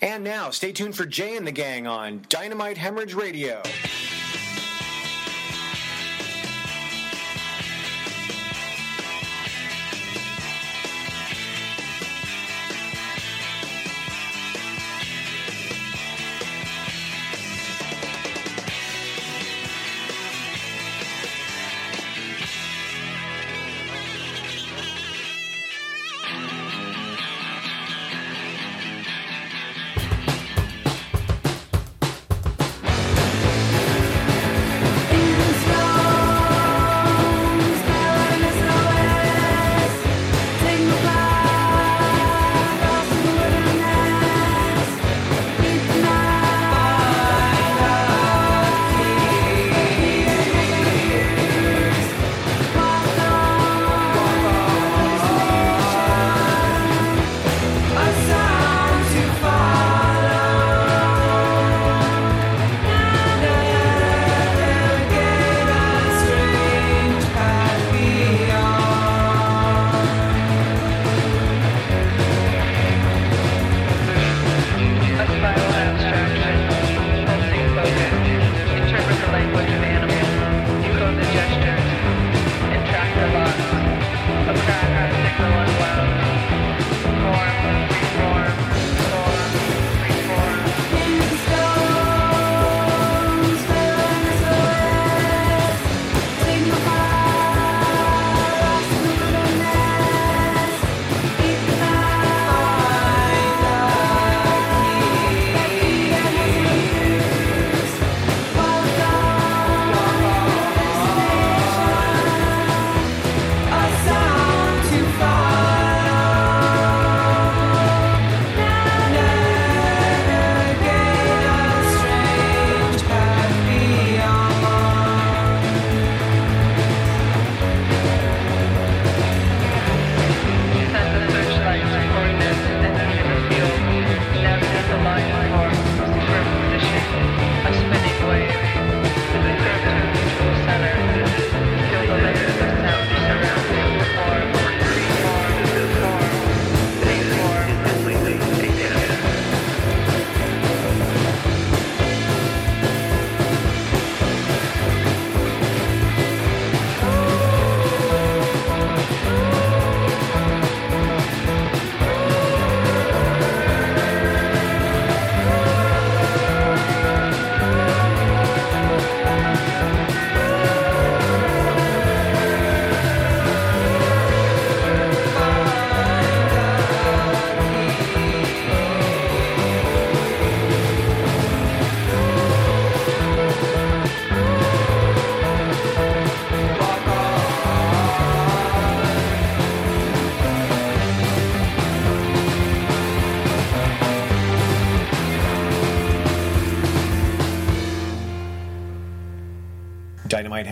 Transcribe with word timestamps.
And 0.00 0.22
now, 0.22 0.50
stay 0.50 0.70
tuned 0.72 0.96
for 0.96 1.04
Jay 1.06 1.36
and 1.36 1.46
the 1.46 1.52
Gang 1.52 1.86
on 1.88 2.24
Dynamite 2.28 2.78
Hemorrhage 2.78 3.14
Radio. 3.14 3.62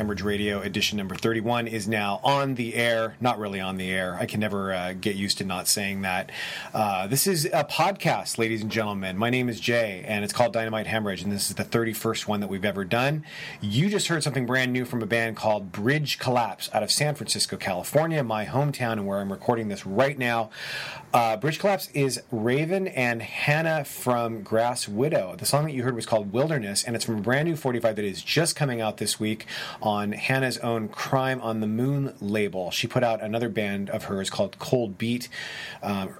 Hemorrhage 0.06 0.22
Radio 0.22 0.60
edition 0.60 0.98
number 0.98 1.16
31 1.16 1.66
is 1.66 1.88
now 1.88 2.20
on 2.22 2.54
the 2.54 2.76
air. 2.76 3.16
Not 3.20 3.40
really 3.40 3.58
on 3.58 3.76
the 3.76 3.90
air. 3.90 4.16
I 4.20 4.26
can 4.26 4.38
never 4.38 4.72
uh, 4.72 4.92
get 4.92 5.16
used 5.16 5.38
to 5.38 5.44
not 5.44 5.66
saying 5.66 6.02
that. 6.02 6.30
Uh, 6.76 7.06
this 7.06 7.26
is 7.26 7.46
a 7.54 7.64
podcast, 7.64 8.36
ladies 8.36 8.60
and 8.60 8.70
gentlemen. 8.70 9.16
My 9.16 9.30
name 9.30 9.48
is 9.48 9.58
Jay, 9.58 10.04
and 10.06 10.22
it's 10.22 10.32
called 10.34 10.52
Dynamite 10.52 10.86
Hemorrhage, 10.86 11.22
and 11.22 11.32
this 11.32 11.48
is 11.48 11.56
the 11.56 11.64
31st 11.64 12.26
one 12.26 12.40
that 12.40 12.48
we've 12.48 12.66
ever 12.66 12.84
done. 12.84 13.24
You 13.62 13.88
just 13.88 14.08
heard 14.08 14.22
something 14.22 14.44
brand 14.44 14.74
new 14.74 14.84
from 14.84 15.02
a 15.02 15.06
band 15.06 15.36
called 15.36 15.72
Bridge 15.72 16.18
Collapse 16.18 16.68
out 16.74 16.82
of 16.82 16.90
San 16.90 17.14
Francisco, 17.14 17.56
California, 17.56 18.22
my 18.22 18.44
hometown, 18.44 18.92
and 18.92 19.06
where 19.06 19.20
I'm 19.20 19.32
recording 19.32 19.68
this 19.68 19.86
right 19.86 20.18
now. 20.18 20.50
Uh, 21.14 21.34
Bridge 21.38 21.60
Collapse 21.60 21.88
is 21.94 22.20
Raven 22.30 22.88
and 22.88 23.22
Hannah 23.22 23.82
from 23.86 24.42
Grass 24.42 24.86
Widow. 24.86 25.34
The 25.38 25.46
song 25.46 25.64
that 25.64 25.72
you 25.72 25.82
heard 25.82 25.94
was 25.94 26.04
called 26.04 26.30
Wilderness, 26.34 26.84
and 26.84 26.94
it's 26.94 27.06
from 27.06 27.16
a 27.16 27.22
brand 27.22 27.48
new 27.48 27.56
45 27.56 27.96
that 27.96 28.04
is 28.04 28.20
just 28.20 28.54
coming 28.54 28.82
out 28.82 28.98
this 28.98 29.18
week 29.18 29.46
on 29.80 30.12
Hannah's 30.12 30.58
own 30.58 30.88
Crime 30.88 31.40
on 31.40 31.60
the 31.60 31.66
Moon 31.66 32.12
label. 32.20 32.70
She 32.70 32.86
put 32.86 33.02
out 33.02 33.22
another 33.22 33.48
band 33.48 33.88
of 33.88 34.04
hers 34.04 34.28
called 34.28 34.58
Cold 34.58 34.98
Beat 34.98 35.30
um, 35.82 36.10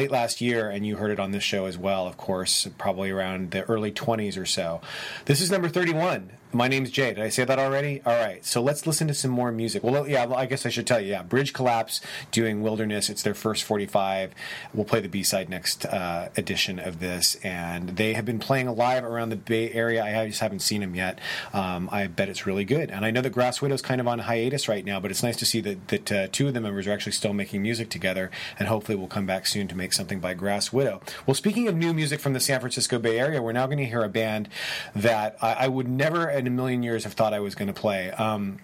late 0.00 0.10
last 0.10 0.40
year, 0.40 0.70
and 0.70 0.86
you 0.86 0.96
heard 0.96 1.10
it 1.10 1.20
on 1.20 1.30
this 1.30 1.42
show 1.42 1.66
as 1.66 1.76
well, 1.76 2.06
of 2.06 2.16
course, 2.16 2.66
probably 2.78 3.10
around 3.10 3.50
the 3.50 3.62
early 3.64 3.92
20s 3.92 4.40
or 4.40 4.46
so. 4.46 4.80
This 5.26 5.42
is 5.42 5.50
number 5.50 5.68
31. 5.68 6.30
My 6.52 6.66
name's 6.66 6.90
Jay. 6.90 7.14
Did 7.14 7.22
I 7.22 7.28
say 7.28 7.44
that 7.44 7.60
already? 7.60 8.02
All 8.04 8.12
right. 8.12 8.44
So 8.44 8.60
let's 8.60 8.84
listen 8.84 9.06
to 9.06 9.14
some 9.14 9.30
more 9.30 9.52
music. 9.52 9.84
Well, 9.84 10.08
yeah, 10.08 10.28
I 10.34 10.46
guess 10.46 10.66
I 10.66 10.68
should 10.68 10.86
tell 10.86 11.00
you. 11.00 11.10
Yeah, 11.10 11.22
Bridge 11.22 11.52
Collapse 11.52 12.00
doing 12.32 12.60
Wilderness. 12.60 13.08
It's 13.08 13.22
their 13.22 13.34
first 13.34 13.62
45. 13.62 14.34
We'll 14.74 14.84
play 14.84 14.98
the 14.98 15.08
B 15.08 15.22
side 15.22 15.48
next 15.48 15.86
uh, 15.86 16.30
edition 16.36 16.80
of 16.80 16.98
this. 16.98 17.36
And 17.44 17.90
they 17.90 18.14
have 18.14 18.24
been 18.24 18.40
playing 18.40 18.74
live 18.74 19.04
around 19.04 19.28
the 19.28 19.36
Bay 19.36 19.70
Area. 19.70 20.02
I 20.02 20.26
just 20.26 20.40
haven't 20.40 20.58
seen 20.58 20.80
them 20.80 20.96
yet. 20.96 21.20
Um, 21.52 21.88
I 21.92 22.08
bet 22.08 22.28
it's 22.28 22.46
really 22.46 22.64
good. 22.64 22.90
And 22.90 23.04
I 23.04 23.12
know 23.12 23.20
that 23.20 23.30
Grass 23.30 23.62
Widow's 23.62 23.82
kind 23.82 24.00
of 24.00 24.08
on 24.08 24.18
hiatus 24.18 24.68
right 24.68 24.84
now, 24.84 24.98
but 24.98 25.12
it's 25.12 25.22
nice 25.22 25.36
to 25.36 25.46
see 25.46 25.60
that, 25.60 25.86
that 25.86 26.12
uh, 26.12 26.26
two 26.32 26.48
of 26.48 26.54
the 26.54 26.60
members 26.60 26.88
are 26.88 26.92
actually 26.92 27.12
still 27.12 27.32
making 27.32 27.62
music 27.62 27.90
together. 27.90 28.28
And 28.58 28.66
hopefully 28.66 28.96
we'll 28.96 29.06
come 29.06 29.26
back 29.26 29.46
soon 29.46 29.68
to 29.68 29.76
make 29.76 29.92
something 29.92 30.18
by 30.18 30.34
Grass 30.34 30.72
Widow. 30.72 31.00
Well, 31.26 31.36
speaking 31.36 31.68
of 31.68 31.76
new 31.76 31.94
music 31.94 32.18
from 32.18 32.32
the 32.32 32.40
San 32.40 32.58
Francisco 32.58 32.98
Bay 32.98 33.20
Area, 33.20 33.40
we're 33.40 33.52
now 33.52 33.66
going 33.66 33.78
to 33.78 33.86
hear 33.86 34.02
a 34.02 34.08
band 34.08 34.48
that 34.96 35.36
I, 35.40 35.52
I 35.52 35.68
would 35.68 35.88
never 35.88 36.39
in 36.40 36.46
a 36.46 36.50
million 36.50 36.82
years 36.82 37.04
have 37.04 37.12
thought 37.12 37.32
I 37.32 37.40
was 37.40 37.54
going 37.54 37.68
to 37.68 37.74
play. 37.74 38.10
Um, 38.10 38.58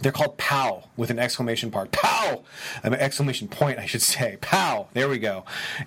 they're 0.00 0.12
called 0.12 0.38
POW 0.38 0.84
with 0.96 1.10
an 1.10 1.18
exclamation 1.18 1.70
part. 1.70 1.92
POW! 1.92 2.44
An 2.82 2.94
exclamation 2.94 3.48
point, 3.48 3.78
I 3.78 3.86
should 3.86 4.02
say. 4.02 4.38
POW! 4.40 4.88
There 4.92 5.08
we 5.08 5.18
go. 5.18 5.44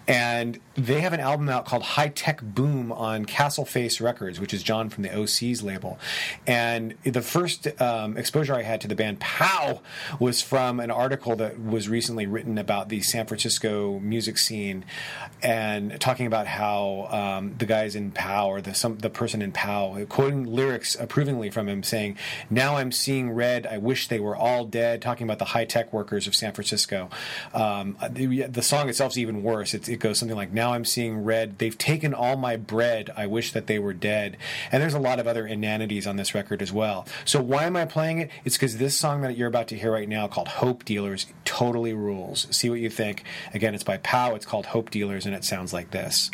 And 0.08 0.60
they 0.76 1.02
have 1.02 1.14
an 1.14 1.20
album 1.20 1.50
out 1.50 1.66
called 1.66 1.84
High 1.84 2.10
Tech 2.10 2.42
Boom 2.42 2.92
on 2.92 3.26
Castle 3.26 3.66
Face 3.66 4.00
Records, 4.00 4.40
which 4.40 4.54
is 4.54 4.64
John 4.64 4.90
from 4.90 5.04
the 5.04 5.10
OC's 5.10 5.64
label. 5.64 5.98
And 6.46 6.96
the 7.04 7.22
first 7.22 7.68
um, 7.82 8.18
exposure 8.18 8.54
I 8.54 8.64
had 8.64 8.82
to 8.82 8.88
the 8.88 8.96
band 8.96 9.20
POW 9.20 9.82
was 10.20 10.42
from 10.42 10.80
an 10.80 10.92
article 10.92 11.36
that 11.38 11.60
was 11.60 11.90
recently 11.90 12.28
written 12.28 12.58
about 12.58 12.90
the 12.90 13.02
San 13.02 13.26
Francisco 13.26 14.00
music 14.00 14.38
scene 14.38 14.86
and 15.42 16.00
talking 16.00 16.28
about 16.28 16.48
how 16.48 17.08
um, 17.10 17.56
the 17.58 17.66
guys 17.66 17.96
in 17.96 18.12
POW 18.12 18.48
or 18.48 18.62
the, 18.62 18.74
some, 18.74 18.98
the 19.00 19.10
person 19.10 19.42
in 19.42 19.52
POW, 19.52 20.06
quoting 20.10 20.46
lyrics 20.46 20.96
approvingly 20.96 21.50
from 21.50 21.68
him 21.68 21.82
saying, 21.82 22.18
Now 22.50 22.78
I'm 22.78 22.92
seeing 22.92 23.32
red. 23.32 23.66
I 23.66 23.78
wish 23.78 23.97
they 24.06 24.20
were 24.20 24.36
all 24.36 24.66
dead, 24.66 25.02
talking 25.02 25.26
about 25.26 25.40
the 25.40 25.46
high 25.46 25.66
tech 25.66 25.92
workers 25.92 26.28
of 26.28 26.36
San 26.36 26.54
Francisco. 26.54 27.10
Um, 27.54 27.98
the, 28.10 28.44
the, 28.44 28.62
song 28.62 28.90
itself 28.90 29.14
is 29.14 29.20
even 29.20 29.42
worse. 29.42 29.74
It, 29.74 29.90
it, 29.90 29.98
goes 29.98 30.20
something 30.20 30.38
like, 30.38 30.54
Now 30.54 30.74
I'm 30.74 30.86
seeing 30.86 31.24
red. 31.24 31.58
They've 31.58 31.78
taken 31.78 32.14
all 32.14 32.38
my 32.38 32.56
bread. 32.56 33.10
I 33.18 33.26
wish 33.26 33.54
that 33.54 33.68
they 33.68 33.80
were 33.80 33.94
dead. 33.94 34.38
And 34.72 34.84
there's 34.84 34.94
a 34.94 35.00
lot 35.00 35.20
of 35.20 35.28
other 35.28 35.48
inanities 35.48 36.06
on 36.06 36.18
this 36.18 36.36
record 36.36 36.62
as 36.62 36.72
well. 36.72 37.08
So 37.26 37.42
why 37.42 37.64
am 37.64 37.76
I 37.76 37.86
playing 37.86 38.20
it? 38.20 38.30
It's 38.46 38.58
because 38.58 38.78
this 38.78 38.98
song 38.98 39.22
that 39.22 39.38
you're 39.38 39.48
about 39.48 39.68
to 39.70 39.78
hear 39.78 39.92
right 39.92 40.08
now 40.08 40.28
called 40.28 40.48
Hope 40.48 40.86
Dealers 40.86 41.26
totally 41.46 41.94
rules. 41.94 42.48
See 42.52 42.70
what 42.70 42.80
you 42.80 42.90
think. 42.90 43.24
Again, 43.54 43.74
it's 43.74 43.84
by 43.84 43.98
POW. 43.98 44.36
It's 44.36 44.46
called 44.46 44.68
Hope 44.68 44.90
Dealers, 44.90 45.26
and 45.26 45.34
it 45.34 45.44
sounds 45.44 45.74
like 45.74 45.92
this. 45.92 46.30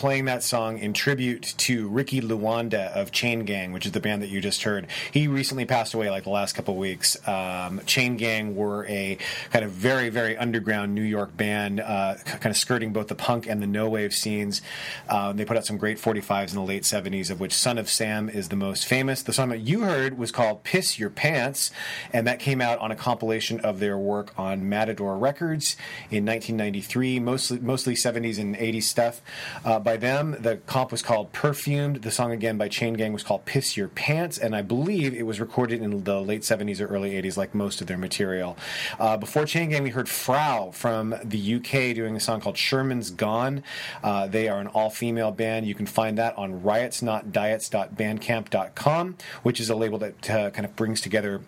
Playing 0.00 0.24
that 0.24 0.42
song 0.42 0.78
in 0.78 0.94
tribute 0.94 1.42
to 1.58 1.86
Ricky 1.86 2.22
Luanda 2.22 2.90
of 2.92 3.12
Chain 3.12 3.44
Gang, 3.44 3.70
which 3.70 3.84
is 3.84 3.92
the 3.92 4.00
band 4.00 4.22
that 4.22 4.30
you 4.30 4.40
just 4.40 4.62
heard. 4.62 4.86
He 5.12 5.28
recently 5.28 5.66
passed 5.66 5.92
away 5.92 6.08
like 6.08 6.24
the 6.24 6.30
last 6.30 6.54
couple 6.54 6.74
weeks. 6.76 7.18
Um, 7.28 7.82
Chain 7.84 8.16
Gang 8.16 8.56
were 8.56 8.86
a 8.86 9.18
kind 9.52 9.62
of 9.62 9.72
very, 9.72 10.08
very 10.08 10.38
underground 10.38 10.94
New 10.94 11.02
York 11.02 11.36
band, 11.36 11.80
uh, 11.80 12.14
kind 12.24 12.46
of 12.46 12.56
skirting 12.56 12.94
both 12.94 13.08
the 13.08 13.14
punk 13.14 13.46
and 13.46 13.60
the 13.60 13.66
no 13.66 13.90
wave 13.90 14.14
scenes. 14.14 14.62
Um, 15.10 15.36
they 15.36 15.44
put 15.44 15.56
out 15.56 15.66
some 15.66 15.76
great 15.76 15.98
45s 15.98 16.50
in 16.50 16.54
the 16.54 16.62
late 16.62 16.84
70s, 16.84 17.30
of 17.30 17.40
which 17.40 17.52
Son 17.52 17.78
of 17.78 17.90
Sam 17.90 18.28
is 18.28 18.48
the 18.48 18.56
most 18.56 18.86
famous. 18.86 19.22
The 19.22 19.32
song 19.32 19.48
that 19.48 19.60
you 19.60 19.80
heard 19.80 20.16
was 20.16 20.30
called 20.30 20.62
Piss 20.62 20.98
Your 20.98 21.10
Pants, 21.10 21.72
and 22.12 22.26
that 22.26 22.38
came 22.38 22.60
out 22.60 22.78
on 22.78 22.92
a 22.92 22.96
compilation 22.96 23.60
of 23.60 23.80
their 23.80 23.98
work 23.98 24.32
on 24.38 24.68
Matador 24.68 25.18
Records 25.18 25.76
in 26.10 26.24
1993, 26.24 27.18
mostly, 27.18 27.58
mostly 27.58 27.94
70s 27.94 28.38
and 28.38 28.56
80s 28.56 28.84
stuff. 28.84 29.20
Uh, 29.64 29.80
by 29.80 29.96
them, 29.96 30.36
the 30.38 30.58
comp 30.66 30.92
was 30.92 31.02
called 31.02 31.32
Perfumed. 31.32 32.02
The 32.02 32.10
song, 32.10 32.30
again, 32.30 32.56
by 32.56 32.68
Chain 32.68 32.94
Gang 32.94 33.12
was 33.12 33.24
called 33.24 33.44
Piss 33.44 33.76
Your 33.76 33.88
Pants, 33.88 34.38
and 34.38 34.54
I 34.54 34.62
believe 34.62 35.12
it 35.12 35.26
was 35.26 35.40
recorded 35.40 35.82
in 35.82 36.04
the 36.04 36.20
late 36.20 36.42
70s 36.42 36.80
or 36.80 36.86
early 36.86 37.20
80s, 37.20 37.36
like 37.36 37.54
most 37.54 37.80
of 37.80 37.88
their 37.88 37.98
material. 37.98 38.56
Uh, 38.98 39.16
before 39.16 39.44
Chain 39.44 39.70
Gang, 39.70 39.82
we 39.82 39.90
heard 39.90 40.08
Frau 40.08 40.70
from 40.70 41.16
the 41.24 41.56
UK 41.56 41.94
doing 41.96 42.14
a 42.14 42.20
song 42.20 42.40
called 42.40 42.56
Sherman's 42.56 43.10
Gone. 43.10 43.64
Uh, 44.04 44.28
they 44.28 44.48
are 44.48 44.60
an 44.60 44.68
all 44.68 44.90
female 45.00 45.32
band. 45.32 45.66
You 45.66 45.74
can 45.74 45.86
find 45.86 46.18
that 46.18 46.36
on 46.36 46.60
riotsnotdiets.bandcamp.com, 46.60 49.16
which 49.42 49.58
is 49.58 49.70
a 49.70 49.74
label 49.74 49.98
that 49.98 50.28
uh, 50.28 50.50
kind 50.50 50.66
of 50.66 50.76
brings 50.76 51.00
together 51.00 51.40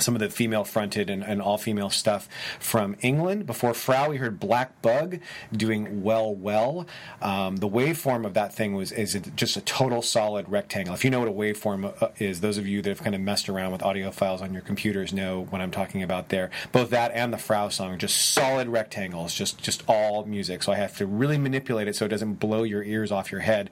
some 0.00 0.14
of 0.14 0.20
the 0.20 0.30
female 0.30 0.64
fronted 0.64 1.10
and, 1.10 1.22
and 1.22 1.42
all 1.42 1.58
female 1.58 1.90
stuff 1.90 2.28
from 2.58 2.96
England. 3.00 3.46
Before 3.46 3.74
Frau, 3.74 4.10
we 4.10 4.16
heard 4.16 4.38
Black 4.38 4.80
Bug 4.82 5.18
doing 5.52 6.02
Well 6.02 6.34
Well. 6.34 6.86
Um, 7.20 7.56
the 7.56 7.68
waveform 7.68 8.24
of 8.24 8.34
that 8.34 8.54
thing 8.54 8.74
was 8.74 8.92
is 8.92 9.18
just 9.36 9.56
a 9.56 9.60
total 9.62 10.02
solid 10.02 10.48
rectangle. 10.48 10.94
If 10.94 11.04
you 11.04 11.10
know 11.10 11.20
what 11.20 11.28
a 11.28 11.32
waveform 11.32 12.02
uh, 12.02 12.08
is, 12.18 12.40
those 12.40 12.58
of 12.58 12.66
you 12.66 12.82
that 12.82 12.90
have 12.90 13.02
kind 13.02 13.14
of 13.14 13.20
messed 13.20 13.48
around 13.48 13.72
with 13.72 13.82
audio 13.82 14.10
files 14.10 14.42
on 14.42 14.52
your 14.52 14.62
computers 14.62 15.12
know 15.12 15.46
what 15.50 15.60
I'm 15.60 15.70
talking 15.70 16.02
about 16.02 16.28
there. 16.28 16.50
Both 16.72 16.90
that 16.90 17.12
and 17.12 17.32
the 17.32 17.38
Frau 17.38 17.68
song 17.68 17.92
are 17.92 17.96
just 17.96 18.32
solid 18.32 18.68
rectangles, 18.68 19.34
just 19.34 19.58
just 19.58 19.82
all 19.88 20.24
music. 20.24 20.62
So 20.62 20.72
I 20.72 20.76
have 20.76 20.96
to 20.98 21.06
really 21.06 21.38
manipulate 21.38 21.88
it 21.88 21.96
so 21.96 22.04
it 22.04 22.08
doesn't 22.08 22.34
blow 22.34 22.62
your 22.62 22.82
ears 22.82 23.10
off 23.10 23.32
your 23.32 23.40
head. 23.40 23.70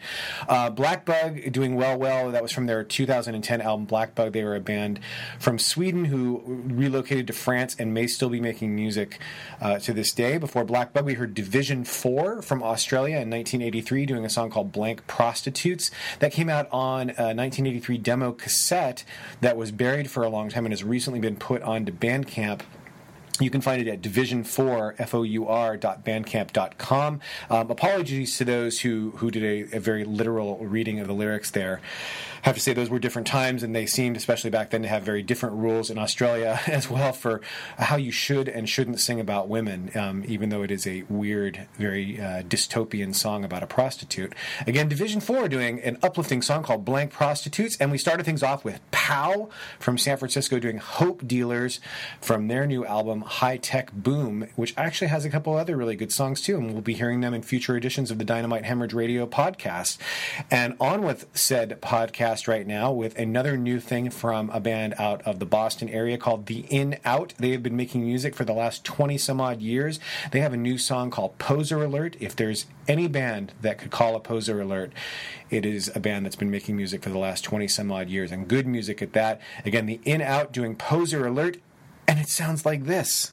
Uh, 0.48 0.70
Black 0.70 1.04
Bug 1.04 1.52
doing 1.52 1.76
Well 1.76 1.98
Well. 1.98 2.30
That 2.30 2.42
was 2.42 2.52
from 2.52 2.66
their 2.66 2.82
2010 2.82 3.60
album 3.60 3.86
Black 3.86 4.14
Bug. 4.14 4.32
They 4.32 4.44
were 4.44 4.56
a 4.56 4.60
band 4.60 5.00
from 5.38 5.58
Sweden 5.58 6.06
who 6.06 6.15
who 6.16 6.42
relocated 6.46 7.26
to 7.26 7.32
France 7.32 7.76
and 7.78 7.92
may 7.92 8.06
still 8.06 8.28
be 8.28 8.40
making 8.40 8.74
music 8.74 9.18
uh, 9.60 9.78
to 9.80 9.92
this 9.92 10.12
day. 10.12 10.38
Before 10.38 10.64
Black 10.64 10.92
Bug, 10.92 11.04
we 11.04 11.14
heard 11.14 11.34
Division 11.34 11.84
4 11.84 12.42
from 12.42 12.62
Australia 12.62 13.16
in 13.16 13.30
1983 13.30 14.06
doing 14.06 14.24
a 14.24 14.30
song 14.30 14.50
called 14.50 14.72
Blank 14.72 15.06
Prostitutes. 15.06 15.90
That 16.20 16.32
came 16.32 16.48
out 16.48 16.68
on 16.72 17.10
a 17.10 17.34
1983 17.34 17.98
demo 17.98 18.32
cassette 18.32 19.04
that 19.40 19.56
was 19.56 19.70
buried 19.70 20.10
for 20.10 20.22
a 20.22 20.28
long 20.28 20.48
time 20.48 20.64
and 20.64 20.72
has 20.72 20.82
recently 20.82 21.20
been 21.20 21.36
put 21.36 21.62
onto 21.62 21.92
Bandcamp 21.92 22.62
you 23.40 23.50
can 23.50 23.60
find 23.60 23.86
it 23.86 23.90
at 23.90 24.00
division4, 24.00 24.94
F-O-U-R, 24.98 25.76
bandcamp.com. 25.76 27.20
Um, 27.50 27.70
apologies 27.70 28.38
to 28.38 28.44
those 28.44 28.80
who, 28.80 29.12
who 29.16 29.30
did 29.30 29.42
a, 29.44 29.76
a, 29.76 29.80
very 29.80 30.04
literal 30.04 30.56
reading 30.58 31.00
of 31.00 31.06
the 31.06 31.12
lyrics 31.12 31.50
there 31.50 31.80
have 32.46 32.54
to 32.54 32.60
say 32.60 32.72
those 32.72 32.90
were 32.90 33.00
different 33.00 33.26
times, 33.26 33.64
and 33.64 33.74
they 33.74 33.86
seemed, 33.86 34.16
especially 34.16 34.50
back 34.50 34.70
then, 34.70 34.82
to 34.82 34.88
have 34.88 35.02
very 35.02 35.20
different 35.20 35.56
rules 35.56 35.90
in 35.90 35.98
Australia 35.98 36.60
as 36.68 36.88
well 36.88 37.12
for 37.12 37.40
how 37.76 37.96
you 37.96 38.12
should 38.12 38.48
and 38.48 38.68
shouldn't 38.68 39.00
sing 39.00 39.18
about 39.18 39.48
women, 39.48 39.90
um, 39.96 40.22
even 40.28 40.50
though 40.50 40.62
it 40.62 40.70
is 40.70 40.86
a 40.86 41.02
weird, 41.08 41.66
very 41.76 42.20
uh, 42.20 42.42
dystopian 42.42 43.12
song 43.12 43.44
about 43.44 43.64
a 43.64 43.66
prostitute. 43.66 44.32
Again, 44.64 44.88
Division 44.88 45.20
4 45.20 45.48
doing 45.48 45.80
an 45.80 45.98
uplifting 46.04 46.40
song 46.40 46.62
called 46.62 46.84
Blank 46.84 47.10
Prostitutes, 47.10 47.76
and 47.78 47.90
we 47.90 47.98
started 47.98 48.24
things 48.24 48.44
off 48.44 48.64
with 48.64 48.80
Pow 48.92 49.48
from 49.80 49.98
San 49.98 50.16
Francisco 50.16 50.60
doing 50.60 50.78
Hope 50.78 51.26
Dealers 51.26 51.80
from 52.20 52.46
their 52.46 52.64
new 52.64 52.86
album 52.86 53.22
High 53.22 53.56
Tech 53.56 53.92
Boom, 53.92 54.46
which 54.54 54.72
actually 54.76 55.08
has 55.08 55.24
a 55.24 55.30
couple 55.30 55.56
other 55.56 55.76
really 55.76 55.96
good 55.96 56.12
songs 56.12 56.40
too, 56.40 56.56
and 56.56 56.72
we'll 56.72 56.80
be 56.80 56.94
hearing 56.94 57.22
them 57.22 57.34
in 57.34 57.42
future 57.42 57.76
editions 57.76 58.12
of 58.12 58.18
the 58.18 58.24
Dynamite 58.24 58.64
Hemorrhage 58.64 58.94
Radio 58.94 59.26
podcast. 59.26 59.98
And 60.48 60.76
on 60.78 61.02
with 61.02 61.26
said 61.34 61.80
podcast 61.82 62.35
right 62.46 62.66
now 62.66 62.92
with 62.92 63.18
another 63.18 63.56
new 63.56 63.80
thing 63.80 64.10
from 64.10 64.50
a 64.50 64.60
band 64.60 64.94
out 64.98 65.22
of 65.22 65.38
the 65.38 65.46
Boston 65.46 65.88
area 65.88 66.18
called 66.18 66.46
The 66.46 66.66
In 66.68 66.98
Out. 67.04 67.32
They 67.38 67.52
have 67.52 67.62
been 67.62 67.76
making 67.76 68.04
music 68.04 68.34
for 68.34 68.44
the 68.44 68.52
last 68.52 68.84
20 68.84 69.16
some 69.16 69.40
odd 69.40 69.62
years. 69.62 69.98
They 70.32 70.40
have 70.40 70.52
a 70.52 70.58
new 70.58 70.76
song 70.76 71.10
called 71.10 71.38
Poser 71.38 71.82
Alert. 71.82 72.16
If 72.20 72.36
there's 72.36 72.66
any 72.86 73.08
band 73.08 73.54
that 73.62 73.78
could 73.78 73.90
call 73.90 74.14
a 74.14 74.20
Poser 74.20 74.60
Alert, 74.60 74.92
it 75.48 75.64
is 75.64 75.90
a 75.94 76.00
band 76.00 76.26
that's 76.26 76.36
been 76.36 76.50
making 76.50 76.76
music 76.76 77.02
for 77.02 77.08
the 77.08 77.18
last 77.18 77.42
20 77.42 77.66
some 77.68 77.90
odd 77.90 78.10
years 78.10 78.30
and 78.30 78.46
good 78.46 78.66
music 78.66 79.00
at 79.00 79.14
that. 79.14 79.40
Again, 79.64 79.86
The 79.86 80.00
In 80.04 80.20
Out 80.20 80.52
doing 80.52 80.76
Poser 80.76 81.26
Alert, 81.26 81.56
and 82.06 82.20
it 82.20 82.28
sounds 82.28 82.66
like 82.66 82.84
this. 82.84 83.32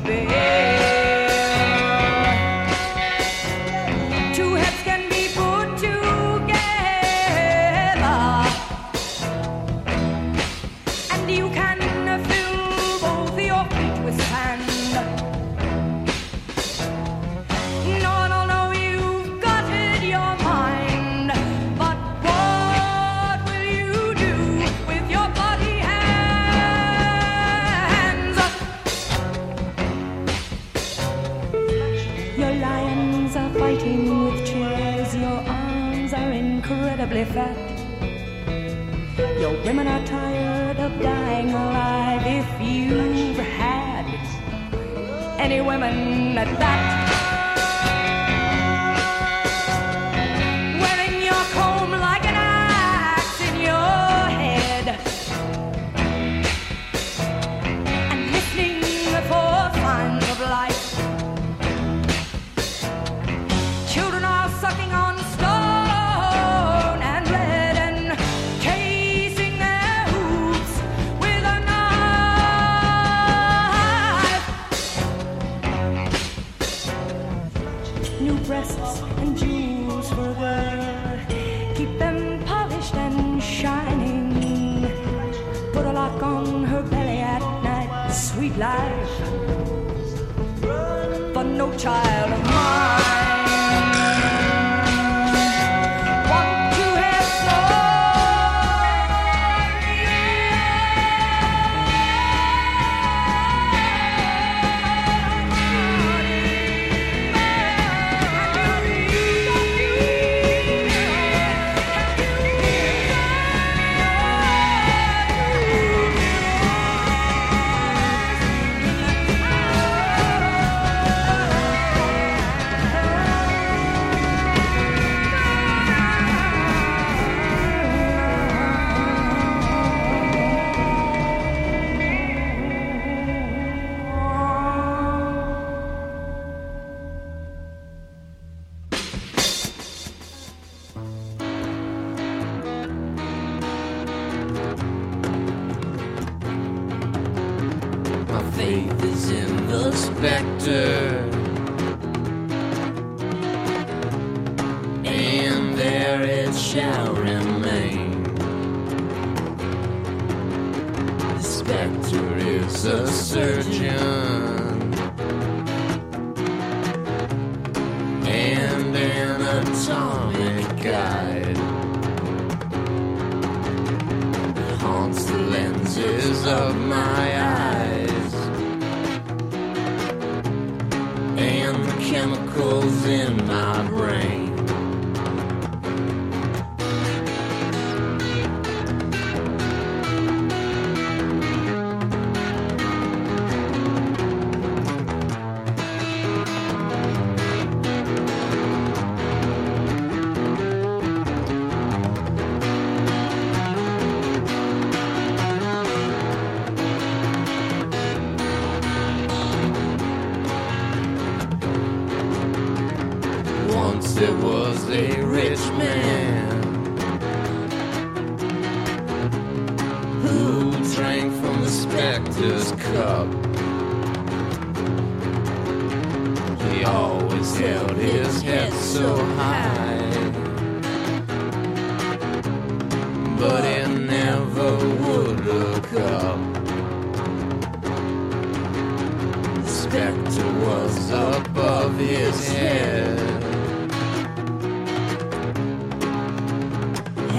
Baby. 0.00 0.63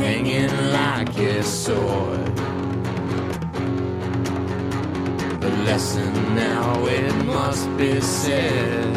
hanging 0.05 0.55
like 0.71 1.17
a 1.17 1.41
sword. 1.41 2.35
The 5.41 5.49
lesson 5.65 6.13
now 6.35 6.85
it 6.85 7.15
must 7.25 7.65
be 7.75 7.99
said. 8.01 8.95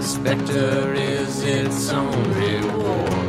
Spectre 0.00 0.94
is 0.94 1.42
its 1.44 1.90
own 1.90 2.22
reward. 2.32 3.27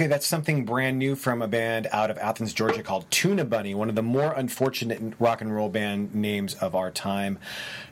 Okay, 0.00 0.06
that's 0.06 0.26
something 0.26 0.64
brand 0.64 0.98
new 0.98 1.14
from 1.14 1.42
a 1.42 1.46
band 1.46 1.86
out 1.92 2.10
of 2.10 2.16
Athens, 2.16 2.54
Georgia 2.54 2.82
called 2.82 3.10
Tunabunny, 3.10 3.74
one 3.74 3.90
of 3.90 3.96
the 3.96 4.02
more 4.02 4.32
unfortunate 4.32 4.98
rock 5.18 5.42
and 5.42 5.54
roll 5.54 5.68
band 5.68 6.14
names 6.14 6.54
of 6.54 6.74
our 6.74 6.90
time. 6.90 7.38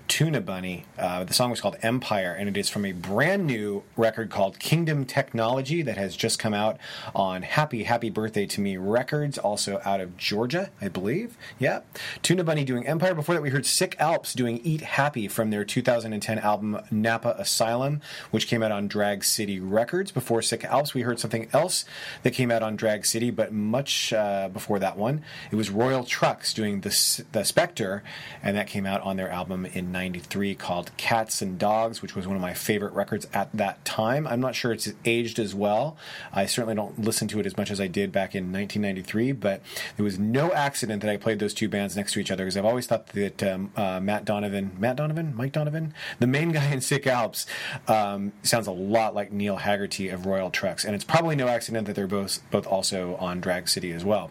Tunabunny. 0.09 0.85
Uh, 0.99 1.23
the 1.25 1.35
song 1.35 1.51
was 1.51 1.61
called 1.61 1.77
Empire, 1.83 2.35
and 2.37 2.49
it 2.49 2.57
is 2.57 2.71
from 2.71 2.85
a 2.87 2.93
brand 2.93 3.47
new 3.47 3.85
record 3.97 4.31
called 4.31 4.59
Kingdom 4.59 5.05
Technology 5.05 5.83
that 5.83 5.99
has 5.99 6.17
just 6.17 6.39
come 6.39 6.55
out 6.55 6.79
on 7.15 7.43
Happy 7.43 7.85
Happy 7.85 8.09
Birthday 8.09 8.47
to 8.47 8.61
Me 8.63 8.79
Records, 8.79 9.37
also 9.37 9.81
out 9.85 10.01
of 10.01 10.17
Georgia, 10.17 10.71
I 10.81 10.89
believe. 10.89 11.37
Yeah. 11.59 11.81
Tunabunny 12.23 12.65
doing 12.65 12.87
Empire. 12.87 13.15
Before 13.15 13.35
that, 13.35 13.43
we 13.43 13.51
heard 13.51 13.67
Sic 13.67 13.97
Alps 13.99 14.33
doing 14.33 14.59
Eat 14.65 14.81
Happy 14.81 15.29
from 15.29 15.51
their 15.51 15.65
2010 15.65 16.39
album 16.39 16.81
Napa 16.91 17.37
Asylum, 17.39 18.01
which 18.31 18.47
came 18.47 18.63
out 18.63 18.73
on 18.73 18.89
Drag 18.89 19.23
City 19.23 19.61
Records. 19.61 20.11
Before 20.11 20.41
Sic 20.41 20.65
Alps, 20.65 20.95
we 20.95 21.03
heard 21.03 21.21
something 21.21 21.49
else 21.53 21.85
that 22.23 22.33
came 22.33 22.51
out 22.51 22.63
on 22.63 22.77
Drag 22.77 23.05
City, 23.05 23.31
but 23.31 23.53
much 23.53 24.13
uh, 24.15 24.49
before 24.49 24.79
that 24.79 24.97
one. 24.97 25.23
It 25.51 25.57
was 25.57 25.69
Royal 25.69 26.05
Trux 26.05 26.55
doing 26.55 26.81
the, 26.81 27.25
the 27.33 27.45
Spectre, 27.45 28.03
and 28.43 28.57
that 28.57 28.67
came 28.67 28.87
out 28.87 29.03
on 29.03 29.17
their 29.19 29.31
album 29.31 29.67
in 29.67 29.93
93 29.99 30.55
called 30.55 30.97
Cats 30.97 31.43
and 31.43 31.59
Dogs, 31.59 32.01
which 32.03 32.15
was 32.15 32.25
one 32.25 32.37
of 32.37 32.41
my 32.41 32.55
favorite 32.55 32.93
records 32.93 33.27
at 33.35 33.51
that 33.53 33.85
time. 33.85 34.29
I'm 34.29 34.41
not 34.41 34.55
sure 34.55 34.71
it's 34.71 34.93
aged 35.05 35.41
as 35.41 35.57
well. 35.57 35.97
I 36.33 36.47
certainly 36.47 36.77
don't 36.77 37.01
listen 37.01 37.27
to 37.29 37.41
it 37.41 37.47
as 37.47 37.57
much 37.57 37.69
as 37.73 37.81
I 37.81 37.89
did 37.89 38.13
back 38.13 38.37
in 38.37 38.53
1993, 38.53 39.33
but 39.33 39.61
there 39.97 40.05
was 40.05 40.17
no 40.17 40.53
accident 40.53 41.03
that 41.03 41.11
I 41.11 41.17
played 41.17 41.41
those 41.41 41.53
two 41.53 41.69
bands 41.69 41.97
next 41.97 42.13
to 42.13 42.21
each 42.21 42.31
other 42.31 42.45
because 42.45 42.57
I've 42.57 42.65
always 42.65 42.87
thought 42.87 43.09
that 43.09 43.43
um, 43.43 43.73
uh, 43.75 43.99
Matt 43.99 44.25
Donovan, 44.25 44.77
Matt 44.79 44.95
Donovan, 44.95 45.35
Mike 45.35 45.53
Donovan, 45.53 45.93
the 46.21 46.29
main 46.29 46.53
guy 46.53 46.67
in 46.67 46.81
Sic 46.81 47.05
Alps, 47.09 47.45
um, 47.89 48.33
sounds 48.45 48.69
a 48.69 48.73
lot 48.73 49.17
like 49.17 49.33
Neil 49.33 49.59
Hagerty 49.59 50.15
of 50.15 50.27
Royal 50.27 50.53
Trux, 50.53 50.85
and 50.85 50.95
it's 50.95 51.05
probably 51.05 51.35
no 51.35 51.49
accident 51.49 51.89
that 51.89 51.97
they're 51.97 52.07
both 52.07 52.39
both 52.53 52.69
also 52.69 53.17
on 53.17 53.41
Drag 53.41 53.69
City 53.69 53.91
as 53.91 54.05
well. 54.05 54.31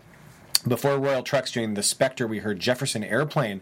Before 0.65 0.97
Royal 0.97 1.23
Trux 1.23 1.51
doing 1.51 1.75
The 1.75 1.83
Spectre, 1.83 2.25
we 2.25 2.39
heard 2.39 2.59
Jefferson 2.59 3.03
Airplane, 3.03 3.61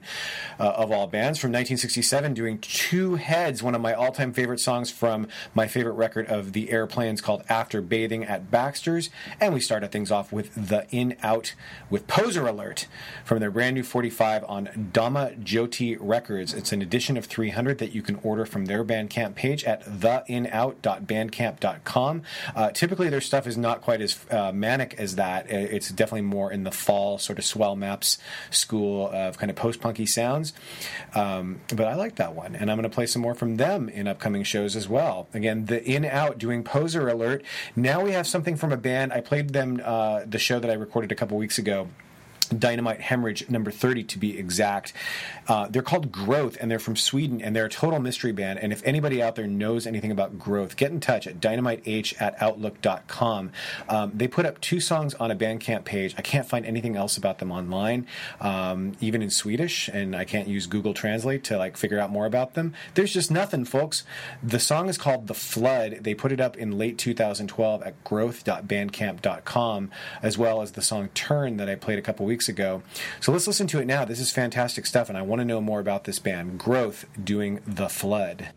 uh, 0.60 0.70
of 0.70 0.92
all 0.92 1.08
bands, 1.08 1.40
from 1.40 1.50
1967, 1.50 2.34
doing 2.34 2.60
Two 2.60 3.16
Heads, 3.16 3.62
one 3.62 3.76
of 3.76 3.82
my 3.82 3.94
all 3.94 4.12
time 4.12 4.34
favorite 4.34 4.60
songs 4.60 4.92
from 4.92 5.28
my 5.54 5.68
favorite 5.68 5.94
record 5.94 6.28
of 6.28 6.54
the 6.54 6.72
Airplanes 6.72 7.22
called 7.22 7.44
After 7.50 7.82
Bathing 7.82 8.24
at 8.24 8.50
Baxter's. 8.50 9.10
And 9.40 9.54
we 9.54 9.60
started 9.60 9.92
things 9.92 10.12
off 10.12 10.32
with 10.32 10.54
The 10.56 10.88
In 10.90 11.18
Out 11.22 11.54
with 11.90 12.08
Poser 12.08 12.48
Alert 12.48 12.88
from 13.24 13.40
their 13.40 13.52
brand 13.52 13.76
new 13.76 13.84
45 13.84 14.44
on 14.46 14.90
Dama 14.94 15.32
Jyoti 15.40 15.98
Records. 16.00 16.54
It's 16.54 16.72
an 16.72 16.82
edition 16.82 17.18
of 17.18 17.26
300 17.26 17.78
that 17.80 17.94
you 17.94 18.02
can 18.02 18.16
order 18.24 18.46
from 18.46 18.66
their 18.66 18.84
Bandcamp 18.84 19.36
page 19.36 19.64
at 19.66 19.86
theinout.bandcamp.com. 19.86 22.22
Uh, 22.56 22.72
typically, 22.72 23.10
their 23.10 23.22
stuff 23.22 23.48
is 23.48 23.58
not 23.58 23.82
quite 23.82 24.02
as 24.02 24.18
uh, 24.32 24.52
manic 24.52 24.96
as 24.98 25.16
that. 25.16 25.50
It's 25.50 25.90
definitely 25.90 26.22
more 26.22 26.52
in 26.52 26.64
the 26.64 26.72
fall 26.86 27.18
sort 27.18 27.40
of 27.40 27.46
swell 27.46 27.76
maps 27.76 28.18
school 28.52 29.10
of 29.12 29.38
kind 29.38 29.50
of 29.50 29.56
post 29.56 29.82
punky 29.82 30.06
sounds. 30.06 30.54
Um, 31.14 31.62
but 31.70 31.88
I 31.88 31.96
like 31.96 32.16
that 32.16 32.36
one, 32.36 32.56
and 32.56 32.70
I'm 32.70 32.78
going 32.78 32.90
to 32.90 32.94
play 32.94 33.08
some 33.08 33.22
more 33.22 33.36
from 33.36 33.58
them 33.58 33.90
in 33.90 34.08
upcoming 34.08 34.44
shows 34.44 34.76
as 34.76 34.88
well. 34.88 35.28
Again, 35.34 35.66
the 35.66 35.84
In 35.84 36.06
Out 36.06 36.38
doing 36.38 36.64
Poser 36.64 37.08
Alert. 37.10 37.44
Now 37.76 38.04
we 38.04 38.12
have 38.12 38.28
something 38.28 38.56
from 38.56 38.72
a 38.72 38.78
band. 38.78 39.14
I 39.14 39.22
played 39.22 39.50
them 39.50 39.82
uh, 39.84 40.22
the 40.26 40.40
show 40.40 40.60
that 40.60 40.70
I 40.70 40.74
recorded 40.74 41.12
a 41.12 41.16
couple 41.16 41.38
weeks 41.38 41.58
ago. 41.58 41.88
Dynamite 42.48 43.02
Hemorrhage 43.02 43.50
number 43.50 43.72
30 43.72 44.04
to 44.04 44.20
be 44.20 44.38
exact. 44.38 44.94
Uh, 45.48 45.68
they're 45.68 45.82
called 45.82 46.12
Growth 46.12 46.58
and 46.60 46.70
they're 46.70 46.80
from 46.80 46.96
Sweden 46.96 47.42
and 47.42 47.56
they're 47.56 47.66
a 47.66 47.70
total 47.70 48.00
mystery 48.00 48.32
band. 48.32 48.60
And 48.60 48.72
if 48.72 48.82
anybody 48.86 49.22
out 49.22 49.36
there 49.36 49.48
knows 49.48 49.86
anything 49.88 50.12
about 50.12 50.38
Growth, 50.38 50.76
get 50.76 50.92
in 50.92 51.00
touch 51.00 51.28
at 51.28 51.40
dynamiteh 51.40 52.20
at 52.22 52.42
outlook.com. 52.42 53.52
Um, 53.90 54.12
they 54.14 54.28
put 54.28 54.46
up 54.46 54.60
two 54.62 54.80
songs 54.80 55.14
on 55.16 55.32
a 55.32 55.36
Bandcamp 55.36 55.86
page. 55.86 56.16
I 56.18 56.22
can't 56.22 56.48
find 56.48 56.66
anything 56.66 56.96
else 56.96 57.18
about 57.18 57.40
them 57.40 57.52
online, 57.52 58.08
um, 58.42 58.94
even 59.00 59.22
in 59.22 59.30
Swedish, 59.30 59.88
and 59.88 60.16
I 60.16 60.26
can't 60.26 60.48
use 60.48 60.68
Google 60.68 60.94
Translate 60.94 61.44
to 61.46 61.58
like 61.58 61.78
figure 61.78 62.00
out 62.00 62.10
more 62.12 62.26
about 62.26 62.54
them. 62.54 62.74
There's 62.96 63.14
just 63.14 63.32
nothing, 63.32 63.66
folks. 63.66 64.04
The 64.44 64.60
song 64.60 64.90
is 64.90 64.98
called 64.98 65.28
The 65.28 65.34
Flood. 65.34 66.00
They 66.02 66.14
put 66.14 66.32
it 66.32 66.42
up 66.42 66.58
in 66.58 66.78
late 66.78 66.98
2012 66.98 67.84
at 67.84 68.04
growth.bandcamp.com, 68.04 69.92
as 70.22 70.38
well 70.38 70.62
as 70.62 70.72
the 70.72 70.82
song 70.82 71.10
Turn 71.14 71.58
that 71.58 71.70
I 71.70 71.76
played 71.76 72.00
a 72.00 72.02
couple 72.02 72.26
weeks 72.26 72.35
ago. 72.50 72.84
So 73.22 73.32
let's 73.32 73.48
listen 73.48 73.68
to 73.68 73.80
it 73.80 73.86
now. 73.86 74.04
This 74.06 74.20
is 74.20 74.32
fantastic 74.32 74.86
stuff, 74.86 75.08
and 75.10 75.18
I 75.18 75.22
want 75.22 75.40
to 75.40 75.46
know 75.46 75.62
more 75.62 75.80
about 75.80 76.04
this 76.04 76.20
band, 76.20 76.60
Growth, 76.60 77.06
doing 77.24 77.62
The 77.66 77.88
Flood. 77.88 78.50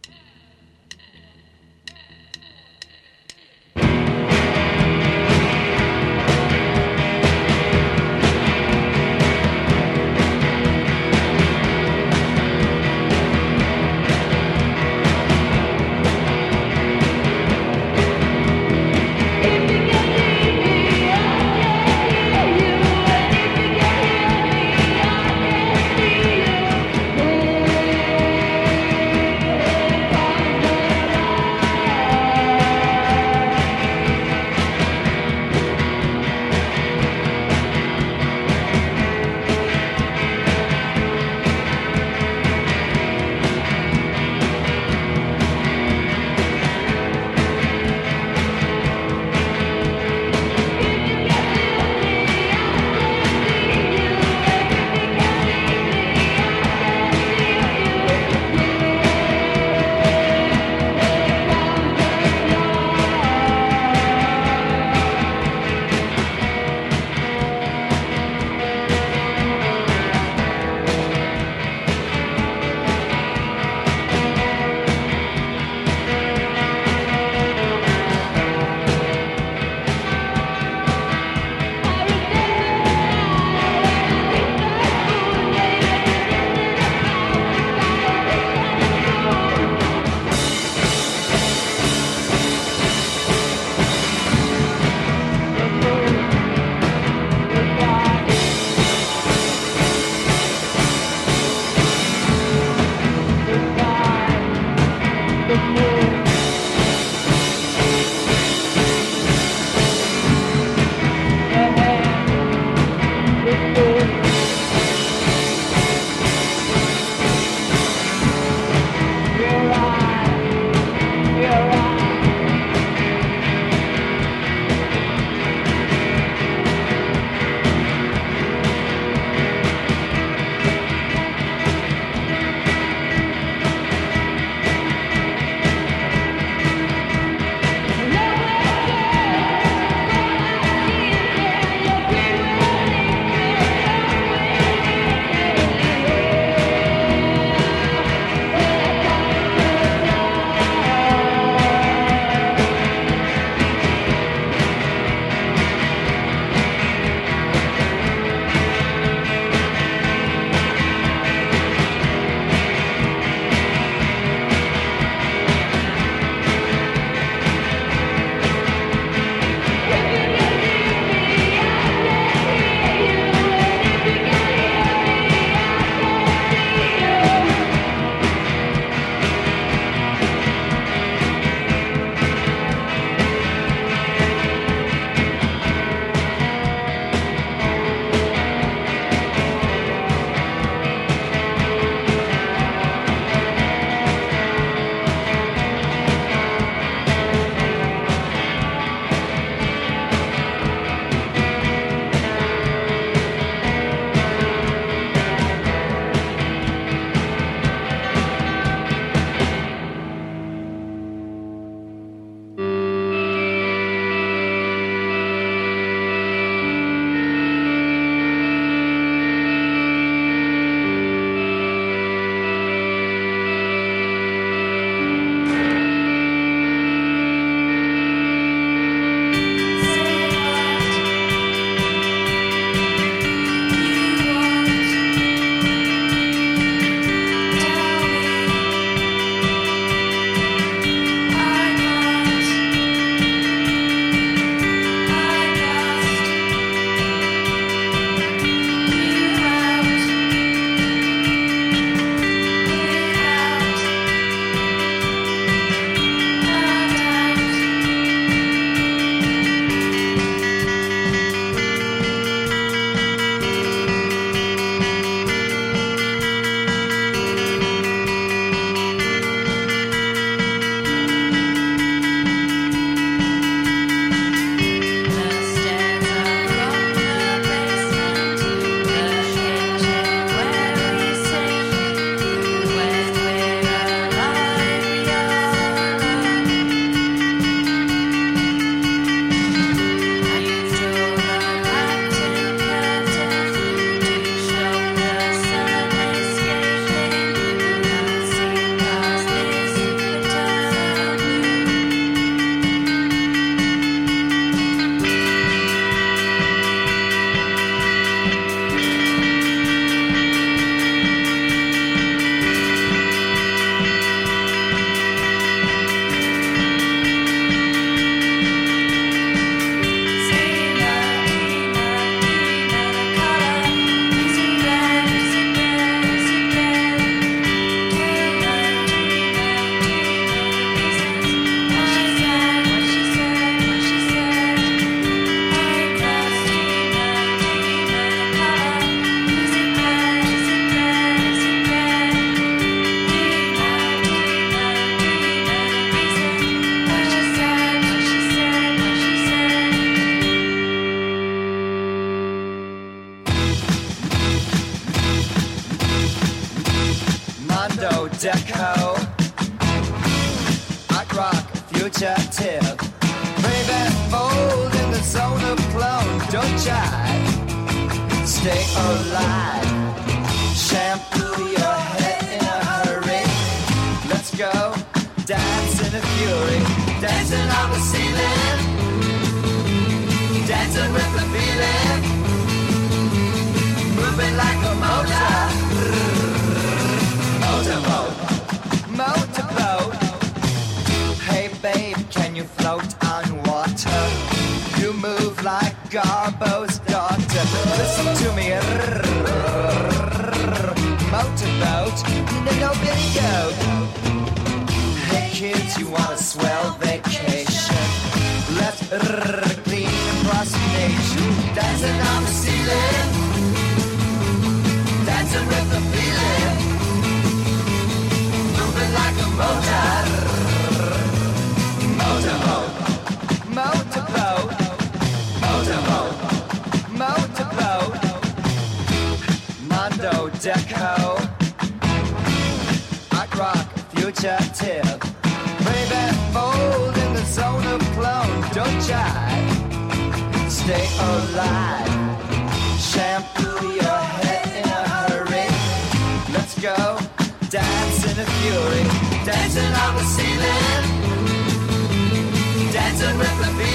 Dancing 453.09 453.19
with 453.21 453.39
the 453.39 453.45
feeling. 453.45 453.68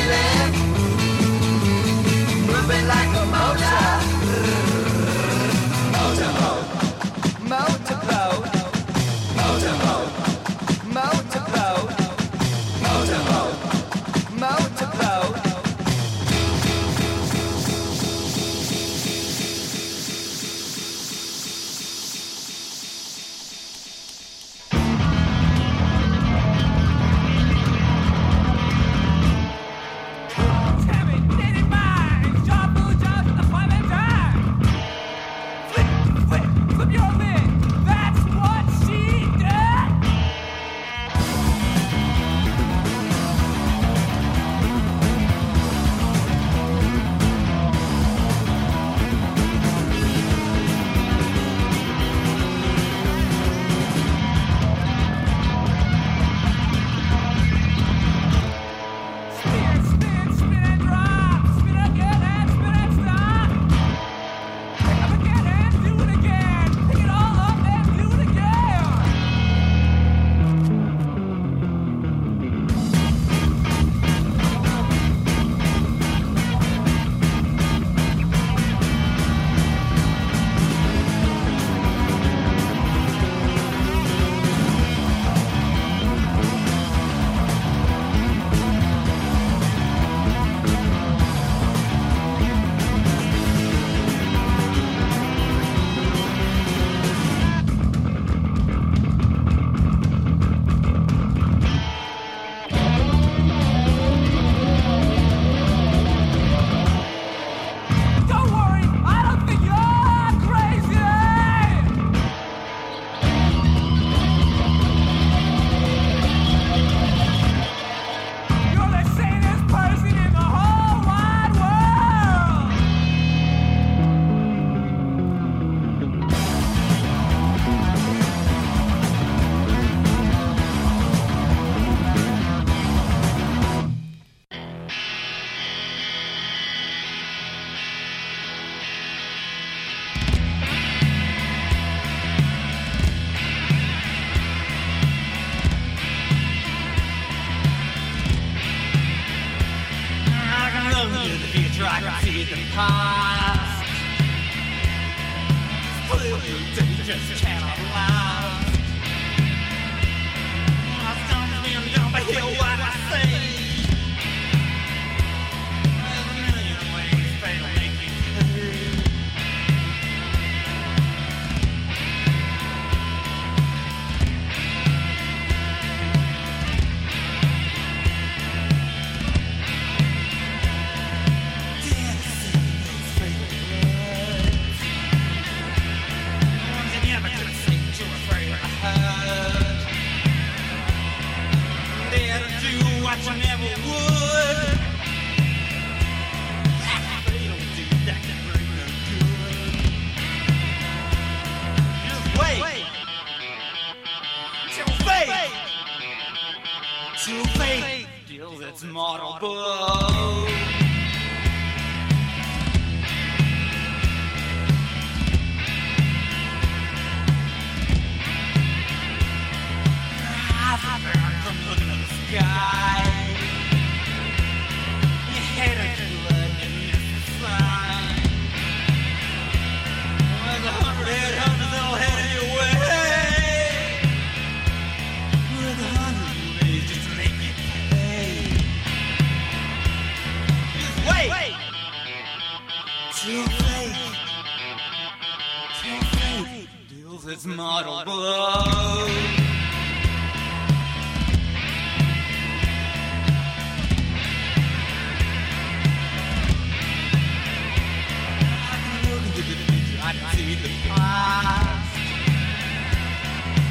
Past. 260.88 261.96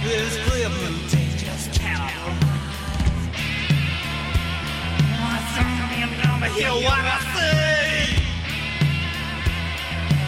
This 0.02 0.32
clear 0.46 0.68
blue 0.68 0.98
tape 1.08 1.36
just 1.36 1.72
cannot. 1.80 2.12
Want 5.20 5.44
something 5.56 6.10
gonna 6.22 6.48
hear 6.48 6.74
what 6.86 7.04
I 7.04 7.18
say. 7.34 8.16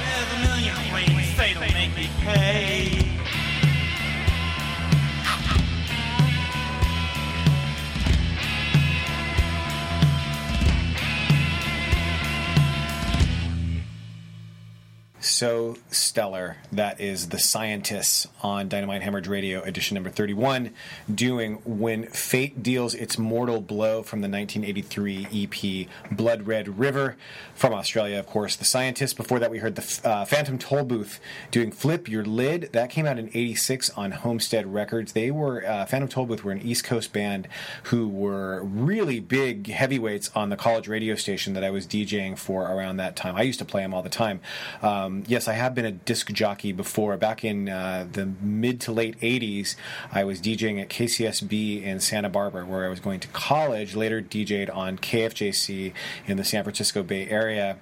There's 0.01 0.31
a 0.33 0.39
million 0.47 0.77
ways 0.93 1.35
fate 1.35 1.57
will 1.57 1.73
make 1.73 1.95
me 1.97 2.09
pay. 2.23 2.94
So 15.45 15.77
stellar. 16.15 16.57
That 16.71 17.01
is 17.01 17.31
The 17.31 17.41
Scientists 17.41 18.29
on 18.41 18.69
Dynamite 18.69 19.03
Hemorrhage 19.03 19.27
Radio, 19.27 19.63
edition 19.63 19.97
number 19.97 20.11
31, 20.11 20.73
doing 21.13 21.55
When 21.65 22.07
Fate 22.07 22.63
Deals 22.63 22.95
Its 22.95 23.19
Mortal 23.19 23.61
Blow 23.61 24.05
from 24.05 24.21
the 24.21 24.29
1983 24.29 25.27
EP 25.33 26.17
Blood 26.17 26.47
Red 26.47 26.79
River 26.79 27.17
from 27.57 27.75
Australia, 27.75 28.17
of 28.17 28.27
course. 28.27 28.55
The 28.55 28.65
Scientists. 28.65 29.13
Before 29.13 29.41
that, 29.41 29.51
we 29.51 29.59
heard 29.59 29.75
the 29.75 30.09
uh, 30.09 30.25
Phantom 30.25 30.57
Tollbooth 30.57 31.19
doing 31.51 31.73
Flip 31.73 32.09
Your 32.09 32.25
Lid. 32.25 32.71
That 32.71 32.91
came 32.91 33.07
out 33.07 33.19
in 33.19 33.27
86 33.35 33.91
on 33.91 34.13
Homestead 34.13 34.73
Records. 34.73 35.15
They 35.15 35.33
were, 35.33 35.67
uh, 35.67 35.85
Phantom 35.87 36.09
Tollbooth 36.09 36.45
were 36.45 36.53
an 36.53 36.63
East 36.63 36.85
Coast 36.85 37.13
band 37.13 37.49
who 37.85 38.07
were 38.07 38.63
really 38.63 39.19
big 39.19 39.67
heavyweights 39.67 40.31
on 40.37 40.51
the 40.51 40.57
college 40.57 40.87
radio 40.87 41.17
station 41.17 41.55
that 41.55 41.65
I 41.65 41.71
was 41.71 41.89
DJing 41.89 42.39
for 42.39 42.71
around 42.71 42.99
that 42.99 43.17
time. 43.17 43.35
I 43.35 43.43
used 43.43 43.59
to 43.59 43.65
play 43.65 43.83
them 43.83 43.93
all 43.93 44.03
the 44.03 44.09
time. 44.09 44.41
Um, 44.81 45.25
yes, 45.27 45.49
I 45.49 45.55
have 45.55 45.75
been 45.75 45.85
a 45.85 46.04
disc 46.05 46.31
jockey 46.33 46.73
before. 46.73 47.17
Back 47.17 47.45
in 47.45 47.69
uh, 47.69 48.07
the 48.11 48.27
mid 48.41 48.81
to 48.83 48.93
late 48.93 49.19
80s, 49.21 49.77
I 50.13 50.25
was 50.25 50.41
DJing 50.41 50.81
at 50.81 50.89
KCSB 50.89 51.83
in 51.83 52.01
Santa 52.01 52.29
Barbara, 52.29 52.65
where 52.65 52.85
I 52.85 52.89
was 52.89 53.01
going 53.01 53.21
to 53.21 53.29
college. 53.29 53.95
Later, 53.95 54.23
DJed 54.23 54.75
on 54.75 54.99
KFJC 54.99 55.93
in 56.27 56.37
the 56.37 56.45
San 56.45 56.65
Francisco 56.65 57.03
Bay 57.03 57.29
Area. 57.29 57.77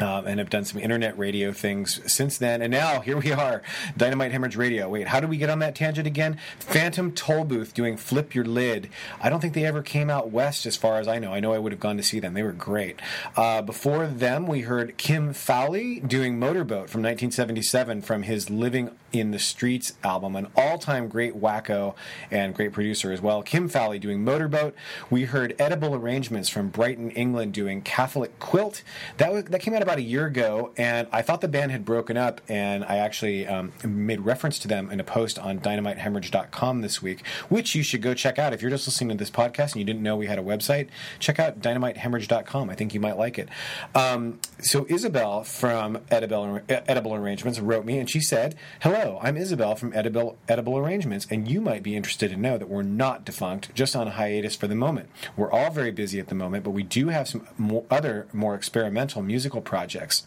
Um, 0.00 0.26
and 0.26 0.40
have 0.40 0.50
done 0.50 0.64
some 0.64 0.80
internet 0.80 1.16
radio 1.16 1.52
things 1.52 2.00
since 2.12 2.36
then. 2.38 2.62
And 2.62 2.72
now 2.72 3.00
here 3.00 3.16
we 3.16 3.30
are, 3.32 3.62
Dynamite 3.96 4.32
Hemorrhage 4.32 4.56
Radio. 4.56 4.88
Wait, 4.88 5.06
how 5.06 5.20
did 5.20 5.30
we 5.30 5.36
get 5.36 5.50
on 5.50 5.60
that 5.60 5.74
tangent 5.74 6.06
again? 6.06 6.38
Phantom 6.58 7.12
Tollbooth 7.12 7.72
doing 7.74 7.96
Flip 7.96 8.34
Your 8.34 8.44
Lid. 8.44 8.88
I 9.20 9.28
don't 9.28 9.40
think 9.40 9.54
they 9.54 9.64
ever 9.64 9.82
came 9.82 10.10
out 10.10 10.30
west, 10.30 10.66
as 10.66 10.76
far 10.76 10.98
as 10.98 11.06
I 11.06 11.18
know. 11.18 11.32
I 11.32 11.40
know 11.40 11.52
I 11.52 11.58
would 11.58 11.72
have 11.72 11.80
gone 11.80 11.96
to 11.96 12.02
see 12.02 12.18
them. 12.18 12.34
They 12.34 12.42
were 12.42 12.52
great. 12.52 12.98
Uh, 13.36 13.62
before 13.62 14.06
them, 14.06 14.46
we 14.46 14.62
heard 14.62 14.96
Kim 14.96 15.32
Fowley 15.32 16.00
doing 16.00 16.38
Motorboat 16.38 16.90
from 16.90 17.02
1977 17.02 18.02
from 18.02 18.24
his 18.24 18.50
Living 18.50 18.90
in 19.14 19.30
the 19.30 19.38
Streets 19.38 19.92
album, 20.02 20.34
an 20.34 20.48
all-time 20.56 21.08
great 21.08 21.40
wacko 21.40 21.94
and 22.30 22.54
great 22.54 22.72
producer 22.72 23.12
as 23.12 23.22
well. 23.22 23.42
Kim 23.42 23.68
Fowley 23.68 24.00
doing 24.00 24.24
Motorboat. 24.24 24.74
We 25.08 25.24
heard 25.24 25.54
Edible 25.58 25.94
Arrangements 25.94 26.48
from 26.48 26.68
Brighton, 26.68 27.10
England, 27.12 27.54
doing 27.54 27.80
Catholic 27.80 28.38
Quilt. 28.40 28.82
That 29.18 29.32
was 29.32 29.44
that 29.44 29.60
came 29.60 29.72
out 29.72 29.82
about 29.82 29.98
a 29.98 30.02
year 30.02 30.26
ago, 30.26 30.72
and 30.76 31.06
I 31.12 31.22
thought 31.22 31.40
the 31.40 31.48
band 31.48 31.70
had 31.70 31.84
broken 31.84 32.16
up, 32.16 32.40
and 32.48 32.84
I 32.84 32.96
actually 32.96 33.46
um, 33.46 33.72
made 33.84 34.20
reference 34.20 34.58
to 34.60 34.68
them 34.68 34.90
in 34.90 34.98
a 34.98 35.04
post 35.04 35.38
on 35.38 35.60
dynamitehemorrhage.com 35.60 36.80
this 36.80 37.00
week, 37.00 37.24
which 37.48 37.74
you 37.74 37.82
should 37.84 38.02
go 38.02 38.14
check 38.14 38.38
out. 38.38 38.52
If 38.52 38.62
you're 38.62 38.70
just 38.70 38.86
listening 38.86 39.10
to 39.10 39.16
this 39.16 39.30
podcast 39.30 39.72
and 39.72 39.76
you 39.76 39.84
didn't 39.84 40.02
know 40.02 40.16
we 40.16 40.26
had 40.26 40.38
a 40.38 40.42
website, 40.42 40.88
check 41.20 41.38
out 41.38 41.60
dynamitehemorrhage.com. 41.60 42.68
I 42.68 42.74
think 42.74 42.94
you 42.94 43.00
might 43.00 43.16
like 43.16 43.38
it. 43.38 43.48
Um, 43.94 44.40
so 44.60 44.86
Isabel 44.88 45.44
from 45.44 45.98
Edible, 46.10 46.60
Edible 46.68 47.14
Arrangements 47.14 47.60
wrote 47.60 47.84
me, 47.84 47.98
and 47.98 48.10
she 48.10 48.20
said, 48.20 48.56
Hello, 48.80 49.03
I'm 49.04 49.36
Isabel 49.36 49.76
from 49.76 49.92
Edible, 49.92 50.38
Edible 50.48 50.78
Arrangements, 50.78 51.26
and 51.30 51.46
you 51.46 51.60
might 51.60 51.82
be 51.82 51.94
interested 51.94 52.30
to 52.30 52.38
know 52.38 52.56
that 52.56 52.70
we're 52.70 52.82
not 52.82 53.26
defunct, 53.26 53.74
just 53.74 53.94
on 53.94 54.08
a 54.08 54.12
hiatus 54.12 54.56
for 54.56 54.66
the 54.66 54.74
moment. 54.74 55.10
We're 55.36 55.52
all 55.52 55.70
very 55.70 55.90
busy 55.90 56.18
at 56.20 56.28
the 56.28 56.34
moment, 56.34 56.64
but 56.64 56.70
we 56.70 56.84
do 56.84 57.08
have 57.08 57.28
some 57.28 57.46
more, 57.58 57.84
other 57.90 58.26
more 58.32 58.54
experimental 58.54 59.20
musical 59.20 59.60
projects. 59.60 60.22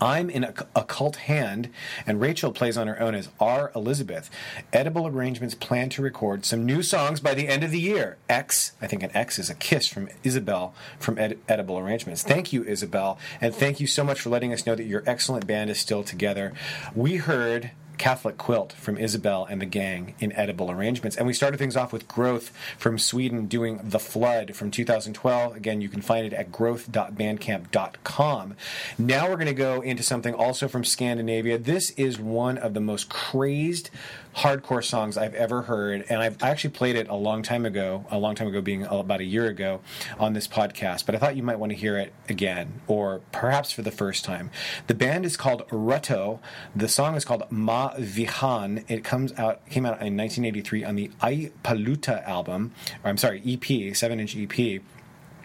I'm 0.00 0.28
in 0.28 0.44
a 0.44 0.54
occult 0.74 1.16
hand, 1.16 1.70
and 2.06 2.20
Rachel 2.20 2.52
plays 2.52 2.76
on 2.76 2.86
her 2.86 3.00
own 3.00 3.14
as 3.14 3.28
R. 3.40 3.72
Elizabeth. 3.74 4.30
Edible 4.72 5.06
Arrangements 5.06 5.54
plan 5.54 5.88
to 5.90 6.02
record 6.02 6.44
some 6.44 6.66
new 6.66 6.82
songs 6.82 7.20
by 7.20 7.34
the 7.34 7.48
end 7.48 7.64
of 7.64 7.70
the 7.70 7.80
year. 7.80 8.18
X, 8.28 8.72
I 8.80 8.86
think 8.86 9.02
an 9.02 9.10
X 9.14 9.38
is 9.38 9.50
a 9.50 9.54
kiss 9.54 9.86
from 9.86 10.08
Isabel 10.22 10.74
from 10.98 11.18
Ed- 11.18 11.38
Edible 11.48 11.78
Arrangements. 11.78 12.22
Thank 12.22 12.52
you, 12.52 12.64
Isabel, 12.64 13.18
and 13.40 13.54
thank 13.54 13.80
you 13.80 13.86
so 13.86 14.04
much 14.04 14.20
for 14.20 14.30
letting 14.30 14.52
us 14.52 14.66
know 14.66 14.74
that 14.74 14.84
your 14.84 15.02
excellent 15.06 15.46
band 15.46 15.70
is 15.70 15.78
still 15.78 16.02
together. 16.02 16.52
We 16.94 17.16
heard 17.16 17.70
Catholic 17.98 18.38
Quilt 18.38 18.72
from 18.72 18.98
Isabel 18.98 19.46
and 19.48 19.60
the 19.60 19.66
gang 19.66 20.14
in 20.20 20.32
edible 20.32 20.70
arrangements. 20.70 21.16
And 21.16 21.26
we 21.26 21.32
started 21.32 21.58
things 21.58 21.76
off 21.76 21.92
with 21.92 22.08
Growth 22.08 22.50
from 22.78 22.98
Sweden 22.98 23.46
doing 23.46 23.80
The 23.82 23.98
Flood 23.98 24.54
from 24.54 24.70
2012. 24.70 25.56
Again, 25.56 25.80
you 25.80 25.88
can 25.88 26.02
find 26.02 26.26
it 26.26 26.32
at 26.32 26.52
growth.bandcamp.com. 26.52 28.56
Now 28.98 29.28
we're 29.28 29.36
going 29.36 29.46
to 29.46 29.54
go 29.54 29.80
into 29.80 30.02
something 30.02 30.34
also 30.34 30.68
from 30.68 30.84
Scandinavia. 30.84 31.58
This 31.58 31.90
is 31.90 32.18
one 32.18 32.58
of 32.58 32.74
the 32.74 32.80
most 32.80 33.08
crazed 33.08 33.90
hardcore 34.36 34.84
songs 34.84 35.16
I've 35.16 35.34
ever 35.34 35.62
heard, 35.62 36.04
and 36.08 36.20
I've 36.20 36.42
I 36.42 36.50
actually 36.50 36.70
played 36.70 36.96
it 36.96 37.08
a 37.08 37.14
long 37.14 37.42
time 37.42 37.64
ago, 37.64 38.04
a 38.10 38.18
long 38.18 38.34
time 38.34 38.48
ago 38.48 38.60
being 38.60 38.84
about 38.84 39.20
a 39.20 39.24
year 39.24 39.46
ago 39.46 39.80
on 40.18 40.34
this 40.34 40.46
podcast, 40.46 41.06
but 41.06 41.14
I 41.14 41.18
thought 41.18 41.36
you 41.36 41.42
might 41.42 41.58
want 41.58 41.72
to 41.72 41.76
hear 41.76 41.96
it 41.98 42.12
again, 42.28 42.80
or 42.86 43.20
perhaps 43.32 43.72
for 43.72 43.82
the 43.82 43.90
first 43.90 44.24
time. 44.24 44.50
The 44.88 44.94
band 44.94 45.24
is 45.24 45.36
called 45.36 45.66
Rutto. 45.68 46.40
The 46.74 46.88
song 46.88 47.14
is 47.14 47.24
called 47.24 47.44
Ma 47.50 47.94
Vihan. 47.94 48.84
It 48.88 49.04
comes 49.04 49.32
out 49.38 49.66
came 49.70 49.86
out 49.86 50.02
in 50.02 50.16
1983 50.16 50.84
on 50.84 50.96
the 50.96 51.10
I 51.20 51.52
Paluta 51.64 52.26
album, 52.28 52.72
or 53.02 53.08
I'm 53.08 53.16
sorry, 53.18 53.42
EP, 53.46 53.96
seven 53.96 54.20
inch 54.20 54.36
EP. 54.36 54.82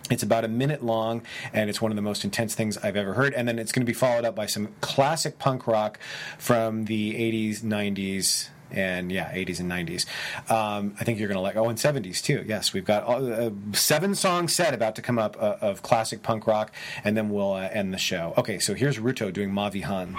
It's 0.09 0.23
about 0.23 0.43
a 0.43 0.49
minute 0.49 0.83
long, 0.83 1.21
and 1.53 1.69
it's 1.69 1.81
one 1.81 1.91
of 1.91 1.95
the 1.95 2.01
most 2.01 2.25
intense 2.25 2.53
things 2.53 2.77
I've 2.77 2.97
ever 2.97 3.13
heard. 3.13 3.33
And 3.33 3.47
then 3.47 3.57
it's 3.57 3.71
going 3.71 3.85
to 3.85 3.89
be 3.89 3.93
followed 3.93 4.25
up 4.25 4.35
by 4.35 4.45
some 4.45 4.69
classic 4.81 5.39
punk 5.39 5.67
rock 5.67 5.99
from 6.37 6.85
the 6.85 7.13
80s, 7.13 7.61
90s, 7.61 8.49
and 8.71 9.11
yeah, 9.11 9.31
80s 9.31 9.59
and 9.59 9.71
90s. 9.71 10.05
Um, 10.51 10.95
I 10.99 11.03
think 11.03 11.19
you're 11.19 11.27
going 11.27 11.37
to 11.37 11.41
like, 11.41 11.55
oh, 11.55 11.69
and 11.69 11.77
70s 11.77 12.21
too. 12.21 12.43
Yes, 12.47 12.73
we've 12.73 12.85
got 12.85 13.03
a 13.07 13.53
seven 13.73 14.15
song 14.15 14.47
set 14.47 14.73
about 14.73 14.95
to 14.95 15.01
come 15.01 15.19
up 15.19 15.35
uh, 15.39 15.57
of 15.61 15.81
classic 15.81 16.23
punk 16.23 16.47
rock, 16.47 16.71
and 17.03 17.15
then 17.15 17.29
we'll 17.29 17.53
uh, 17.53 17.69
end 17.71 17.93
the 17.93 17.97
show. 17.97 18.33
Okay, 18.37 18.59
so 18.59 18.73
here's 18.73 18.97
Rutto 18.97 19.31
doing 19.31 19.51
Mavi 19.51 19.83
Han. 19.83 20.15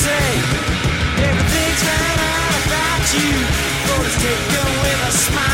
say 0.00 0.28
everything's 1.28 1.82
found 1.84 2.20
out 2.32 2.54
about 2.64 3.04
you. 3.12 3.32
Photos 3.86 4.16
taken 4.16 4.66
with 4.80 5.08
a 5.08 5.12
smile. 5.12 5.49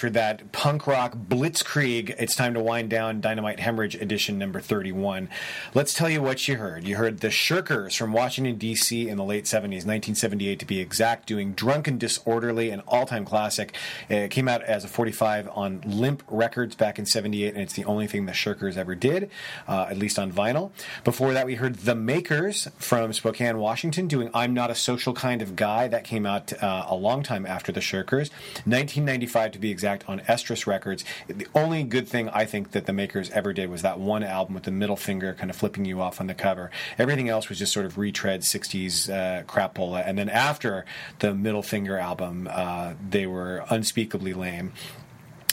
After 0.00 0.08
that 0.08 0.49
punk 0.60 0.86
rock 0.86 1.16
blitzkrieg, 1.16 2.14
it's 2.18 2.34
time 2.34 2.52
to 2.52 2.60
wind 2.60 2.90
down 2.90 3.18
Dynamite 3.18 3.60
Hemorrhage 3.60 3.94
edition 3.94 4.36
number 4.36 4.60
31. 4.60 5.30
Let's 5.72 5.94
tell 5.94 6.10
you 6.10 6.20
what 6.20 6.46
you 6.46 6.58
heard. 6.58 6.86
You 6.86 6.96
heard 6.96 7.20
the 7.20 7.28
Shirkers 7.28 7.96
from 7.96 8.12
Washington, 8.12 8.56
D.C. 8.58 9.08
in 9.08 9.16
the 9.16 9.24
late 9.24 9.44
70s, 9.46 9.86
1978 9.86 10.58
to 10.58 10.66
be 10.66 10.78
exact, 10.78 11.26
doing 11.26 11.54
Drunken 11.54 11.96
Disorderly, 11.96 12.68
an 12.68 12.80
all 12.80 13.06
time 13.06 13.24
classic. 13.24 13.74
It 14.10 14.30
came 14.30 14.48
out 14.48 14.62
as 14.62 14.84
a 14.84 14.88
45 14.88 15.48
on 15.54 15.80
Limp 15.86 16.22
Records 16.28 16.74
back 16.74 16.98
in 16.98 17.06
78, 17.06 17.54
and 17.54 17.62
it's 17.62 17.72
the 17.72 17.86
only 17.86 18.06
thing 18.06 18.26
the 18.26 18.32
Shirkers 18.32 18.76
ever 18.76 18.94
did, 18.94 19.30
uh, 19.66 19.86
at 19.88 19.96
least 19.96 20.18
on 20.18 20.30
vinyl. 20.30 20.72
Before 21.04 21.32
that, 21.32 21.46
we 21.46 21.54
heard 21.54 21.76
The 21.76 21.94
Makers 21.94 22.68
from 22.76 23.14
Spokane, 23.14 23.56
Washington, 23.56 24.08
doing 24.08 24.28
I'm 24.34 24.52
Not 24.52 24.70
a 24.70 24.74
Social 24.74 25.14
Kind 25.14 25.40
of 25.40 25.56
Guy. 25.56 25.88
That 25.88 26.04
came 26.04 26.26
out 26.26 26.52
uh, 26.62 26.84
a 26.86 26.96
long 26.96 27.22
time 27.22 27.46
after 27.46 27.72
the 27.72 27.80
Shirkers. 27.80 28.28
1995 28.66 29.52
to 29.52 29.58
be 29.58 29.70
exact 29.70 30.06
on 30.06 30.20
Records. 30.66 31.04
The 31.28 31.46
only 31.54 31.84
good 31.84 32.08
thing 32.08 32.28
I 32.30 32.44
think 32.44 32.72
that 32.72 32.86
the 32.86 32.92
Makers 32.92 33.30
ever 33.30 33.52
did 33.52 33.70
was 33.70 33.82
that 33.82 33.98
one 33.98 34.22
album 34.22 34.54
with 34.54 34.64
the 34.64 34.70
middle 34.70 34.96
finger 34.96 35.34
kind 35.34 35.50
of 35.50 35.56
flipping 35.56 35.84
you 35.84 36.00
off 36.00 36.20
on 36.20 36.26
the 36.26 36.34
cover. 36.34 36.70
Everything 36.98 37.28
else 37.28 37.48
was 37.48 37.58
just 37.58 37.72
sort 37.72 37.86
of 37.86 37.98
retread 37.98 38.42
60s 38.42 39.08
uh, 39.08 39.42
crapola. 39.44 40.02
And 40.06 40.18
then 40.18 40.28
after 40.28 40.84
the 41.20 41.34
middle 41.34 41.62
finger 41.62 41.98
album, 41.98 42.48
uh, 42.50 42.94
they 43.08 43.26
were 43.26 43.64
unspeakably 43.70 44.32
lame. 44.32 44.72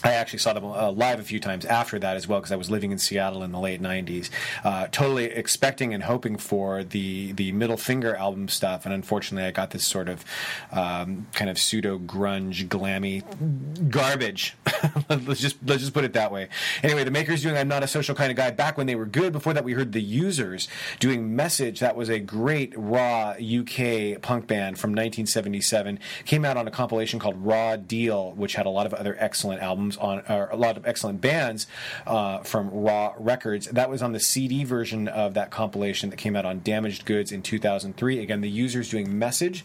I 0.08 0.14
actually 0.14 0.40
saw 0.40 0.54
them 0.54 0.64
uh, 0.64 0.92
live 0.92 1.20
a 1.20 1.24
few 1.24 1.40
times 1.40 1.66
after 1.66 2.00
that 2.00 2.16
as 2.16 2.28
well 2.28 2.40
because 2.40 2.54
I 2.54 2.56
was 2.56 2.72
living 2.72 2.92
in 2.92 2.98
Seattle 2.98 3.44
in 3.44 3.52
the 3.52 3.60
late 3.60 3.82
'90s, 3.82 4.30
uh, 4.64 4.88
totally 4.88 5.26
expecting 5.26 5.94
and 5.94 6.04
hoping 6.04 6.38
for 6.38 6.84
the 6.84 7.34
the 7.34 7.52
Middle 7.52 7.76
Finger 7.76 8.16
album 8.16 8.48
stuff, 8.48 8.86
and 8.86 8.94
unfortunately, 8.94 9.46
I 9.46 9.52
got 9.52 9.72
this 9.72 9.86
sort 9.86 10.08
of 10.08 10.24
um, 10.72 11.28
kind 11.34 11.50
of 11.50 11.60
pseudo 11.60 12.00
grunge, 12.00 12.70
glammy 12.70 13.24
garbage. 13.90 14.56
let's 15.10 15.42
just 15.42 15.58
let's 15.66 15.82
just 15.82 15.94
put 15.94 16.06
it 16.06 16.14
that 16.14 16.32
way. 16.32 16.48
Anyway, 16.84 17.04
the 17.04 17.12
Makers 17.12 17.42
doing 17.42 17.58
"I'm 17.58 17.68
Not 17.68 17.84
a 17.84 17.88
Social 17.88 18.16
Kind 18.16 18.32
of 18.32 18.38
Guy" 18.38 18.52
back 18.52 18.78
when 18.78 18.88
they 18.88 18.96
were 18.96 19.06
good. 19.06 19.34
Before 19.34 19.54
that, 19.54 19.66
we 19.66 19.74
heard 19.74 19.92
the 19.92 20.02
Users 20.02 20.70
doing 21.00 21.36
"Message." 21.36 21.82
That 21.82 21.98
was 21.98 22.10
a 22.10 22.20
great 22.20 22.74
raw 22.78 23.32
UK 23.32 24.22
punk 24.22 24.48
band 24.48 24.80
from 24.80 24.92
1977. 24.92 26.00
Came 26.26 26.46
out 26.46 26.56
on 26.56 26.66
a 26.66 26.72
compilation 26.72 27.20
called 27.20 27.36
Raw 27.46 27.76
Deal, 27.76 28.32
which 28.32 28.56
had 28.56 28.66
a 28.66 28.70
lot 28.70 28.86
of 28.86 28.94
other 28.94 29.18
excellent 29.20 29.62
albums 29.62 29.97
on, 29.98 30.24
a 30.28 30.56
lot 30.56 30.78
of 30.78 30.86
excellent 30.86 31.22
bands 31.22 31.68
uh, 32.06 32.40
from 32.40 32.70
Raw 32.70 33.14
Records. 33.18 33.68
That 33.68 33.90
was 33.90 34.02
on 34.02 34.14
the 34.14 34.20
CD 34.20 34.64
version 34.64 35.08
of 35.08 35.34
that 35.34 35.52
compilation 35.52 36.10
that 36.10 36.18
came 36.18 36.36
out 36.36 36.46
on 36.46 36.60
Damaged 36.60 37.06
Goods 37.06 37.32
in 37.32 37.42
2003. 37.42 38.20
Again, 38.20 38.42
the 38.42 38.50
users 38.50 38.90
doing 38.90 39.18
Message. 39.18 39.64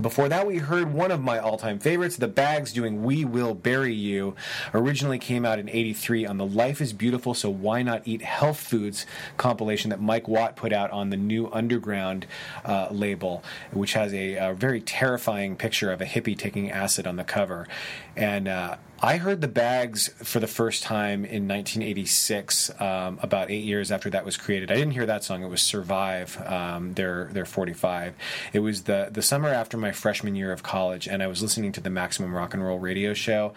Before 0.00 0.26
that, 0.30 0.46
we 0.46 0.56
heard 0.56 0.94
one 0.94 1.10
of 1.10 1.20
my 1.20 1.38
all 1.38 1.58
time 1.58 1.78
favorites, 1.78 2.16
The 2.16 2.26
Bags, 2.26 2.72
doing 2.72 3.02
We 3.02 3.26
Will 3.26 3.54
Bury 3.54 3.92
You. 3.92 4.34
Originally 4.72 5.18
came 5.18 5.44
out 5.44 5.58
in 5.58 5.68
83 5.68 6.24
on 6.24 6.38
the 6.38 6.46
Life 6.46 6.80
is 6.80 6.94
Beautiful, 6.94 7.34
So 7.34 7.50
Why 7.50 7.82
Not 7.82 8.00
Eat 8.06 8.22
Health 8.22 8.58
Foods 8.58 9.04
compilation 9.36 9.90
that 9.90 10.00
Mike 10.00 10.28
Watt 10.28 10.56
put 10.56 10.72
out 10.72 10.90
on 10.92 11.10
the 11.10 11.18
New 11.18 11.50
Underground 11.52 12.26
uh, 12.64 12.88
label, 12.90 13.44
which 13.70 13.92
has 13.92 14.14
a, 14.14 14.36
a, 14.36 14.54
very 14.54 14.80
terrifying 14.80 15.56
picture 15.56 15.92
of 15.92 16.00
a 16.00 16.06
hippie 16.06 16.38
taking 16.38 16.70
acid 16.70 17.06
on 17.06 17.16
the 17.16 17.24
cover. 17.24 17.68
And 18.16 18.48
uh, 18.48 18.76
I 19.04 19.16
heard 19.16 19.40
the 19.40 19.48
Bags 19.48 20.10
for 20.22 20.38
the 20.38 20.46
first 20.46 20.84
time 20.84 21.24
in 21.24 21.48
1986, 21.48 22.70
um, 22.80 23.18
about 23.20 23.50
eight 23.50 23.64
years 23.64 23.90
after 23.90 24.08
that 24.10 24.24
was 24.24 24.36
created. 24.36 24.70
I 24.70 24.74
didn't 24.74 24.92
hear 24.92 25.06
that 25.06 25.24
song; 25.24 25.42
it 25.42 25.48
was 25.48 25.60
"Survive." 25.60 26.40
Um, 26.46 26.94
their 26.94 27.24
their 27.32 27.44
45. 27.44 28.14
It 28.52 28.60
was 28.60 28.84
the 28.84 29.08
the 29.10 29.20
summer 29.20 29.48
after 29.48 29.76
my 29.76 29.90
freshman 29.90 30.36
year 30.36 30.52
of 30.52 30.62
college, 30.62 31.08
and 31.08 31.20
I 31.20 31.26
was 31.26 31.42
listening 31.42 31.72
to 31.72 31.80
the 31.80 31.90
Maximum 31.90 32.32
Rock 32.32 32.54
and 32.54 32.64
Roll 32.64 32.78
radio 32.78 33.12
show, 33.12 33.54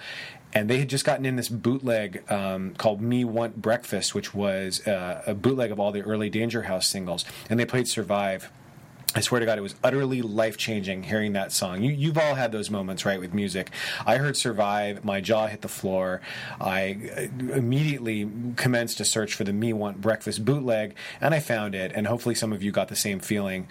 and 0.51 0.67
they 0.67 0.79
had 0.79 0.89
just 0.89 1.05
gotten 1.05 1.27
in 1.27 1.35
this 1.35 1.49
bootleg 1.49 2.23
um, 2.31 2.73
called 2.79 2.99
"Me 2.99 3.23
Want 3.23 3.61
Breakfast," 3.61 4.15
which 4.15 4.33
was 4.33 4.85
uh, 4.87 5.21
a 5.27 5.35
bootleg 5.35 5.71
of 5.71 5.79
all 5.79 5.91
the 5.91 6.01
early 6.01 6.31
Danger 6.31 6.63
House 6.63 6.87
singles, 6.87 7.23
and 7.51 7.59
they 7.59 7.65
played 7.65 7.87
"Survive." 7.87 8.49
I 9.15 9.21
swear 9.21 9.39
to 9.39 9.45
God, 9.45 9.57
it 9.57 9.61
was 9.61 9.75
utterly 9.81 10.21
life 10.21 10.57
changing 10.57 11.03
hearing 11.03 11.31
that 11.33 11.53
song. 11.53 11.81
You, 11.81 11.91
you've 11.91 12.17
all 12.17 12.35
had 12.35 12.51
those 12.51 12.69
moments, 12.69 13.05
right, 13.05 13.17
with 13.17 13.33
music. 13.33 13.71
I 14.05 14.17
heard 14.17 14.35
Survive, 14.35 15.05
my 15.05 15.21
jaw 15.21 15.47
hit 15.47 15.61
the 15.61 15.69
floor. 15.69 16.19
I 16.59 16.99
uh, 17.15 17.53
immediately 17.53 18.29
commenced 18.57 18.99
a 18.99 19.05
search 19.05 19.33
for 19.33 19.45
the 19.45 19.53
Me 19.53 19.71
Want 19.71 20.01
Breakfast 20.01 20.43
bootleg, 20.43 20.95
and 21.21 21.33
I 21.33 21.39
found 21.39 21.75
it. 21.75 21.93
And 21.95 22.07
hopefully, 22.07 22.35
some 22.35 22.51
of 22.51 22.61
you 22.61 22.73
got 22.73 22.89
the 22.89 22.95
same 22.97 23.21
feeling 23.21 23.69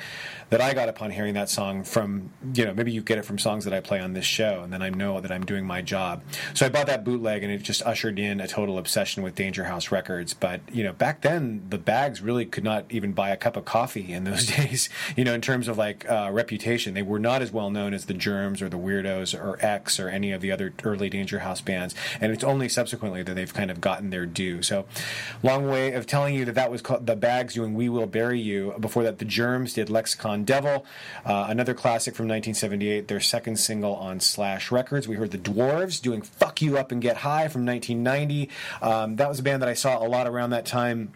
that 0.48 0.62
I 0.62 0.72
got 0.72 0.88
upon 0.88 1.10
hearing 1.10 1.34
that 1.34 1.50
song 1.50 1.84
from, 1.84 2.30
you 2.54 2.64
know, 2.64 2.72
maybe 2.72 2.92
you 2.92 3.02
get 3.02 3.18
it 3.18 3.26
from 3.26 3.38
songs 3.38 3.64
that 3.64 3.74
I 3.74 3.80
play 3.80 4.00
on 4.00 4.14
this 4.14 4.24
show, 4.24 4.62
and 4.62 4.72
then 4.72 4.80
I 4.80 4.88
know 4.88 5.20
that 5.20 5.30
I'm 5.30 5.44
doing 5.44 5.66
my 5.66 5.82
job. 5.82 6.22
So 6.54 6.64
I 6.64 6.70
bought 6.70 6.86
that 6.86 7.04
bootleg, 7.04 7.42
and 7.42 7.52
it 7.52 7.58
just 7.58 7.82
ushered 7.82 8.18
in 8.18 8.40
a 8.40 8.48
total 8.48 8.78
obsession 8.78 9.22
with 9.22 9.34
Danger 9.34 9.64
House 9.64 9.90
Records. 9.90 10.32
But, 10.32 10.62
you 10.72 10.84
know, 10.84 10.94
back 10.94 11.20
then, 11.20 11.66
the 11.68 11.76
bags 11.76 12.22
really 12.22 12.46
could 12.46 12.64
not 12.64 12.86
even 12.88 13.12
buy 13.12 13.28
a 13.28 13.36
cup 13.36 13.58
of 13.58 13.66
coffee 13.66 14.10
in 14.10 14.24
those 14.24 14.46
days. 14.56 14.88
You 15.16 15.24
know, 15.24 15.33
in 15.34 15.40
terms 15.40 15.68
of 15.68 15.76
like 15.76 16.08
uh, 16.08 16.30
reputation, 16.32 16.94
they 16.94 17.02
were 17.02 17.18
not 17.18 17.42
as 17.42 17.52
well 17.52 17.70
known 17.70 17.92
as 17.92 18.06
the 18.06 18.14
Germs 18.14 18.62
or 18.62 18.68
the 18.68 18.78
Weirdos 18.78 19.38
or 19.38 19.58
X 19.64 20.00
or 20.00 20.08
any 20.08 20.32
of 20.32 20.40
the 20.40 20.50
other 20.50 20.72
early 20.84 21.10
Danger 21.10 21.40
House 21.40 21.60
bands. 21.60 21.94
And 22.20 22.32
it's 22.32 22.44
only 22.44 22.68
subsequently 22.68 23.22
that 23.22 23.34
they've 23.34 23.52
kind 23.52 23.70
of 23.70 23.80
gotten 23.80 24.10
their 24.10 24.26
due. 24.26 24.62
So, 24.62 24.86
long 25.42 25.68
way 25.68 25.92
of 25.92 26.06
telling 26.06 26.34
you 26.34 26.44
that 26.44 26.54
that 26.54 26.70
was 26.70 26.80
called 26.80 27.06
the 27.06 27.16
Bags 27.16 27.54
doing 27.54 27.74
"We 27.74 27.88
Will 27.88 28.06
Bury 28.06 28.40
You." 28.40 28.74
Before 28.78 29.02
that, 29.02 29.18
the 29.18 29.24
Germs 29.24 29.74
did 29.74 29.90
"Lexicon 29.90 30.44
Devil," 30.44 30.86
uh, 31.26 31.46
another 31.48 31.74
classic 31.74 32.14
from 32.14 32.24
1978, 32.26 33.08
their 33.08 33.20
second 33.20 33.56
single 33.56 33.94
on 33.96 34.20
Slash 34.20 34.70
Records. 34.70 35.08
We 35.08 35.16
heard 35.16 35.32
the 35.32 35.38
Dwarves 35.38 36.00
doing 36.00 36.22
"Fuck 36.22 36.62
You 36.62 36.78
Up 36.78 36.92
and 36.92 37.02
Get 37.02 37.18
High" 37.18 37.48
from 37.48 37.66
1990. 37.66 38.48
Um, 38.80 39.16
that 39.16 39.28
was 39.28 39.38
a 39.38 39.42
band 39.42 39.62
that 39.62 39.68
I 39.68 39.74
saw 39.74 40.04
a 40.04 40.08
lot 40.08 40.26
around 40.26 40.50
that 40.50 40.66
time 40.66 41.12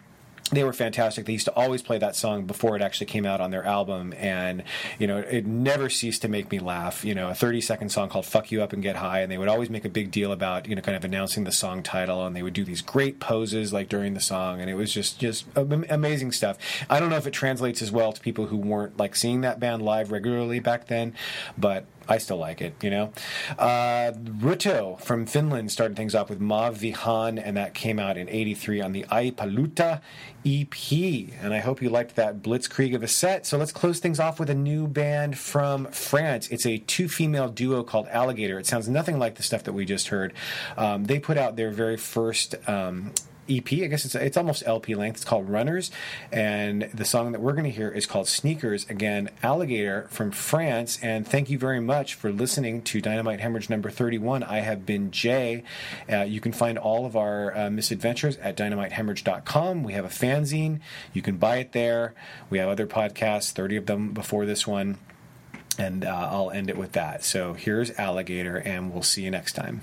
they 0.51 0.63
were 0.63 0.73
fantastic. 0.73 1.25
They 1.25 1.33
used 1.33 1.45
to 1.45 1.53
always 1.53 1.81
play 1.81 1.97
that 1.99 2.15
song 2.15 2.45
before 2.45 2.75
it 2.75 2.81
actually 2.81 3.07
came 3.07 3.25
out 3.25 3.39
on 3.41 3.51
their 3.51 3.63
album, 3.63 4.13
and 4.17 4.63
you 4.97 5.07
know 5.07 5.17
it 5.17 5.45
never 5.45 5.89
ceased 5.89 6.21
to 6.23 6.27
make 6.27 6.51
me 6.51 6.59
laugh. 6.59 7.05
You 7.05 7.15
know, 7.15 7.29
a 7.29 7.35
thirty-second 7.35 7.89
song 7.89 8.09
called 8.09 8.25
"Fuck 8.25 8.51
You 8.51 8.61
Up 8.63 8.73
and 8.73 8.81
Get 8.81 8.95
High," 8.95 9.21
and 9.21 9.31
they 9.31 9.37
would 9.37 9.47
always 9.47 9.69
make 9.69 9.85
a 9.85 9.89
big 9.89 10.11
deal 10.11 10.31
about 10.31 10.67
you 10.67 10.75
know 10.75 10.81
kind 10.81 10.97
of 10.97 11.03
announcing 11.03 11.43
the 11.43 11.51
song 11.51 11.83
title, 11.83 12.25
and 12.25 12.35
they 12.35 12.43
would 12.43 12.53
do 12.53 12.65
these 12.65 12.81
great 12.81 13.19
poses 13.19 13.71
like 13.73 13.89
during 13.89 14.13
the 14.13 14.21
song, 14.21 14.59
and 14.61 14.69
it 14.69 14.75
was 14.75 14.93
just 14.93 15.19
just 15.19 15.45
amazing 15.55 16.31
stuff. 16.31 16.57
I 16.89 16.99
don't 16.99 17.09
know 17.09 17.17
if 17.17 17.27
it 17.27 17.33
translates 17.33 17.81
as 17.81 17.91
well 17.91 18.11
to 18.13 18.21
people 18.21 18.47
who 18.47 18.57
weren't 18.57 18.97
like 18.97 19.15
seeing 19.15 19.41
that 19.41 19.59
band 19.59 19.81
live 19.81 20.11
regularly 20.11 20.59
back 20.59 20.87
then, 20.87 21.13
but 21.57 21.85
I 22.09 22.17
still 22.17 22.37
like 22.37 22.59
it, 22.59 22.75
you 22.83 22.89
know. 22.89 23.13
Uh, 23.57 24.11
Rutto 24.13 24.99
from 24.99 25.27
Finland 25.27 25.71
started 25.71 25.95
things 25.95 26.15
off 26.15 26.27
with 26.27 26.39
Mav 26.41 26.79
Vihan, 26.79 27.39
and 27.41 27.55
that 27.55 27.75
came 27.75 27.99
out 27.99 28.17
in 28.17 28.27
'83 28.27 28.81
on 28.81 28.91
the 28.93 29.05
Ai 29.11 29.29
Paluta 29.29 30.01
EP. 30.43 31.33
And 31.41 31.53
I 31.53 31.59
hope 31.59 31.81
you 31.81 31.89
liked 31.89 32.15
that 32.15 32.41
blitzkrieg 32.41 32.95
of 32.95 33.03
a 33.03 33.07
set. 33.07 33.45
So 33.45 33.57
let's 33.57 33.71
close 33.71 33.99
things 33.99 34.19
off 34.19 34.39
with 34.39 34.49
a 34.49 34.55
new 34.55 34.87
band 34.87 35.37
from 35.37 35.85
France. 35.87 36.47
It's 36.47 36.65
a 36.65 36.79
two-female 36.79 37.49
duo 37.49 37.83
called 37.83 38.07
Alligator. 38.07 38.57
It 38.57 38.65
sounds 38.65 38.89
nothing 38.89 39.19
like 39.19 39.35
the 39.35 39.43
stuff 39.43 39.63
that 39.63 39.73
we 39.73 39.85
just 39.85 40.07
heard. 40.07 40.33
Um, 40.77 41.03
they 41.03 41.19
put 41.19 41.37
out 41.37 41.57
their 41.57 41.69
very 41.69 41.97
first 41.97 42.55
um, 42.67 43.13
EP. 43.49 43.71
I 43.73 43.87
guess 43.87 44.05
it's 44.05 44.15
it's 44.15 44.37
almost 44.37 44.63
LP 44.65 44.95
length. 44.95 45.17
It's 45.17 45.25
called 45.25 45.49
Runners, 45.49 45.91
and 46.31 46.89
the 46.93 47.05
song 47.05 47.31
that 47.31 47.41
we're 47.41 47.53
going 47.53 47.63
to 47.65 47.71
hear 47.71 47.89
is 47.89 48.05
called 48.05 48.27
Sneakers. 48.27 48.89
Again, 48.89 49.29
Alligator 49.43 50.07
from 50.09 50.31
France. 50.31 50.99
And 51.01 51.27
thank 51.27 51.49
you 51.49 51.57
very 51.57 51.79
much 51.79 52.15
for 52.15 52.31
listening 52.31 52.81
to 52.83 53.01
Dynamite 53.01 53.39
Hemorrhage 53.39 53.69
number 53.69 53.89
thirty-one. 53.89 54.43
I 54.43 54.59
have 54.59 54.85
been 54.85 55.11
Jay. 55.11 55.63
Uh, 56.11 56.21
you 56.21 56.39
can 56.39 56.51
find 56.51 56.77
all 56.77 57.05
of 57.05 57.15
our 57.15 57.55
uh, 57.57 57.69
misadventures 57.69 58.37
at 58.37 58.55
dynamitehemorrhage.com. 58.57 59.83
We 59.83 59.93
have 59.93 60.05
a 60.05 60.09
fanzine. 60.09 60.79
You 61.13 61.21
can 61.21 61.37
buy 61.37 61.57
it 61.57 61.71
there. 61.71 62.13
We 62.49 62.59
have 62.59 62.69
other 62.69 62.87
podcasts, 62.87 63.51
thirty 63.51 63.75
of 63.75 63.85
them 63.85 64.13
before 64.13 64.45
this 64.45 64.67
one. 64.67 64.97
And 65.77 66.03
uh, 66.03 66.29
I'll 66.29 66.51
end 66.51 66.69
it 66.69 66.77
with 66.77 66.91
that. 66.91 67.23
So 67.23 67.53
here's 67.53 67.91
Alligator, 67.91 68.57
and 68.57 68.91
we'll 68.91 69.01
see 69.01 69.23
you 69.23 69.31
next 69.31 69.53
time. 69.53 69.81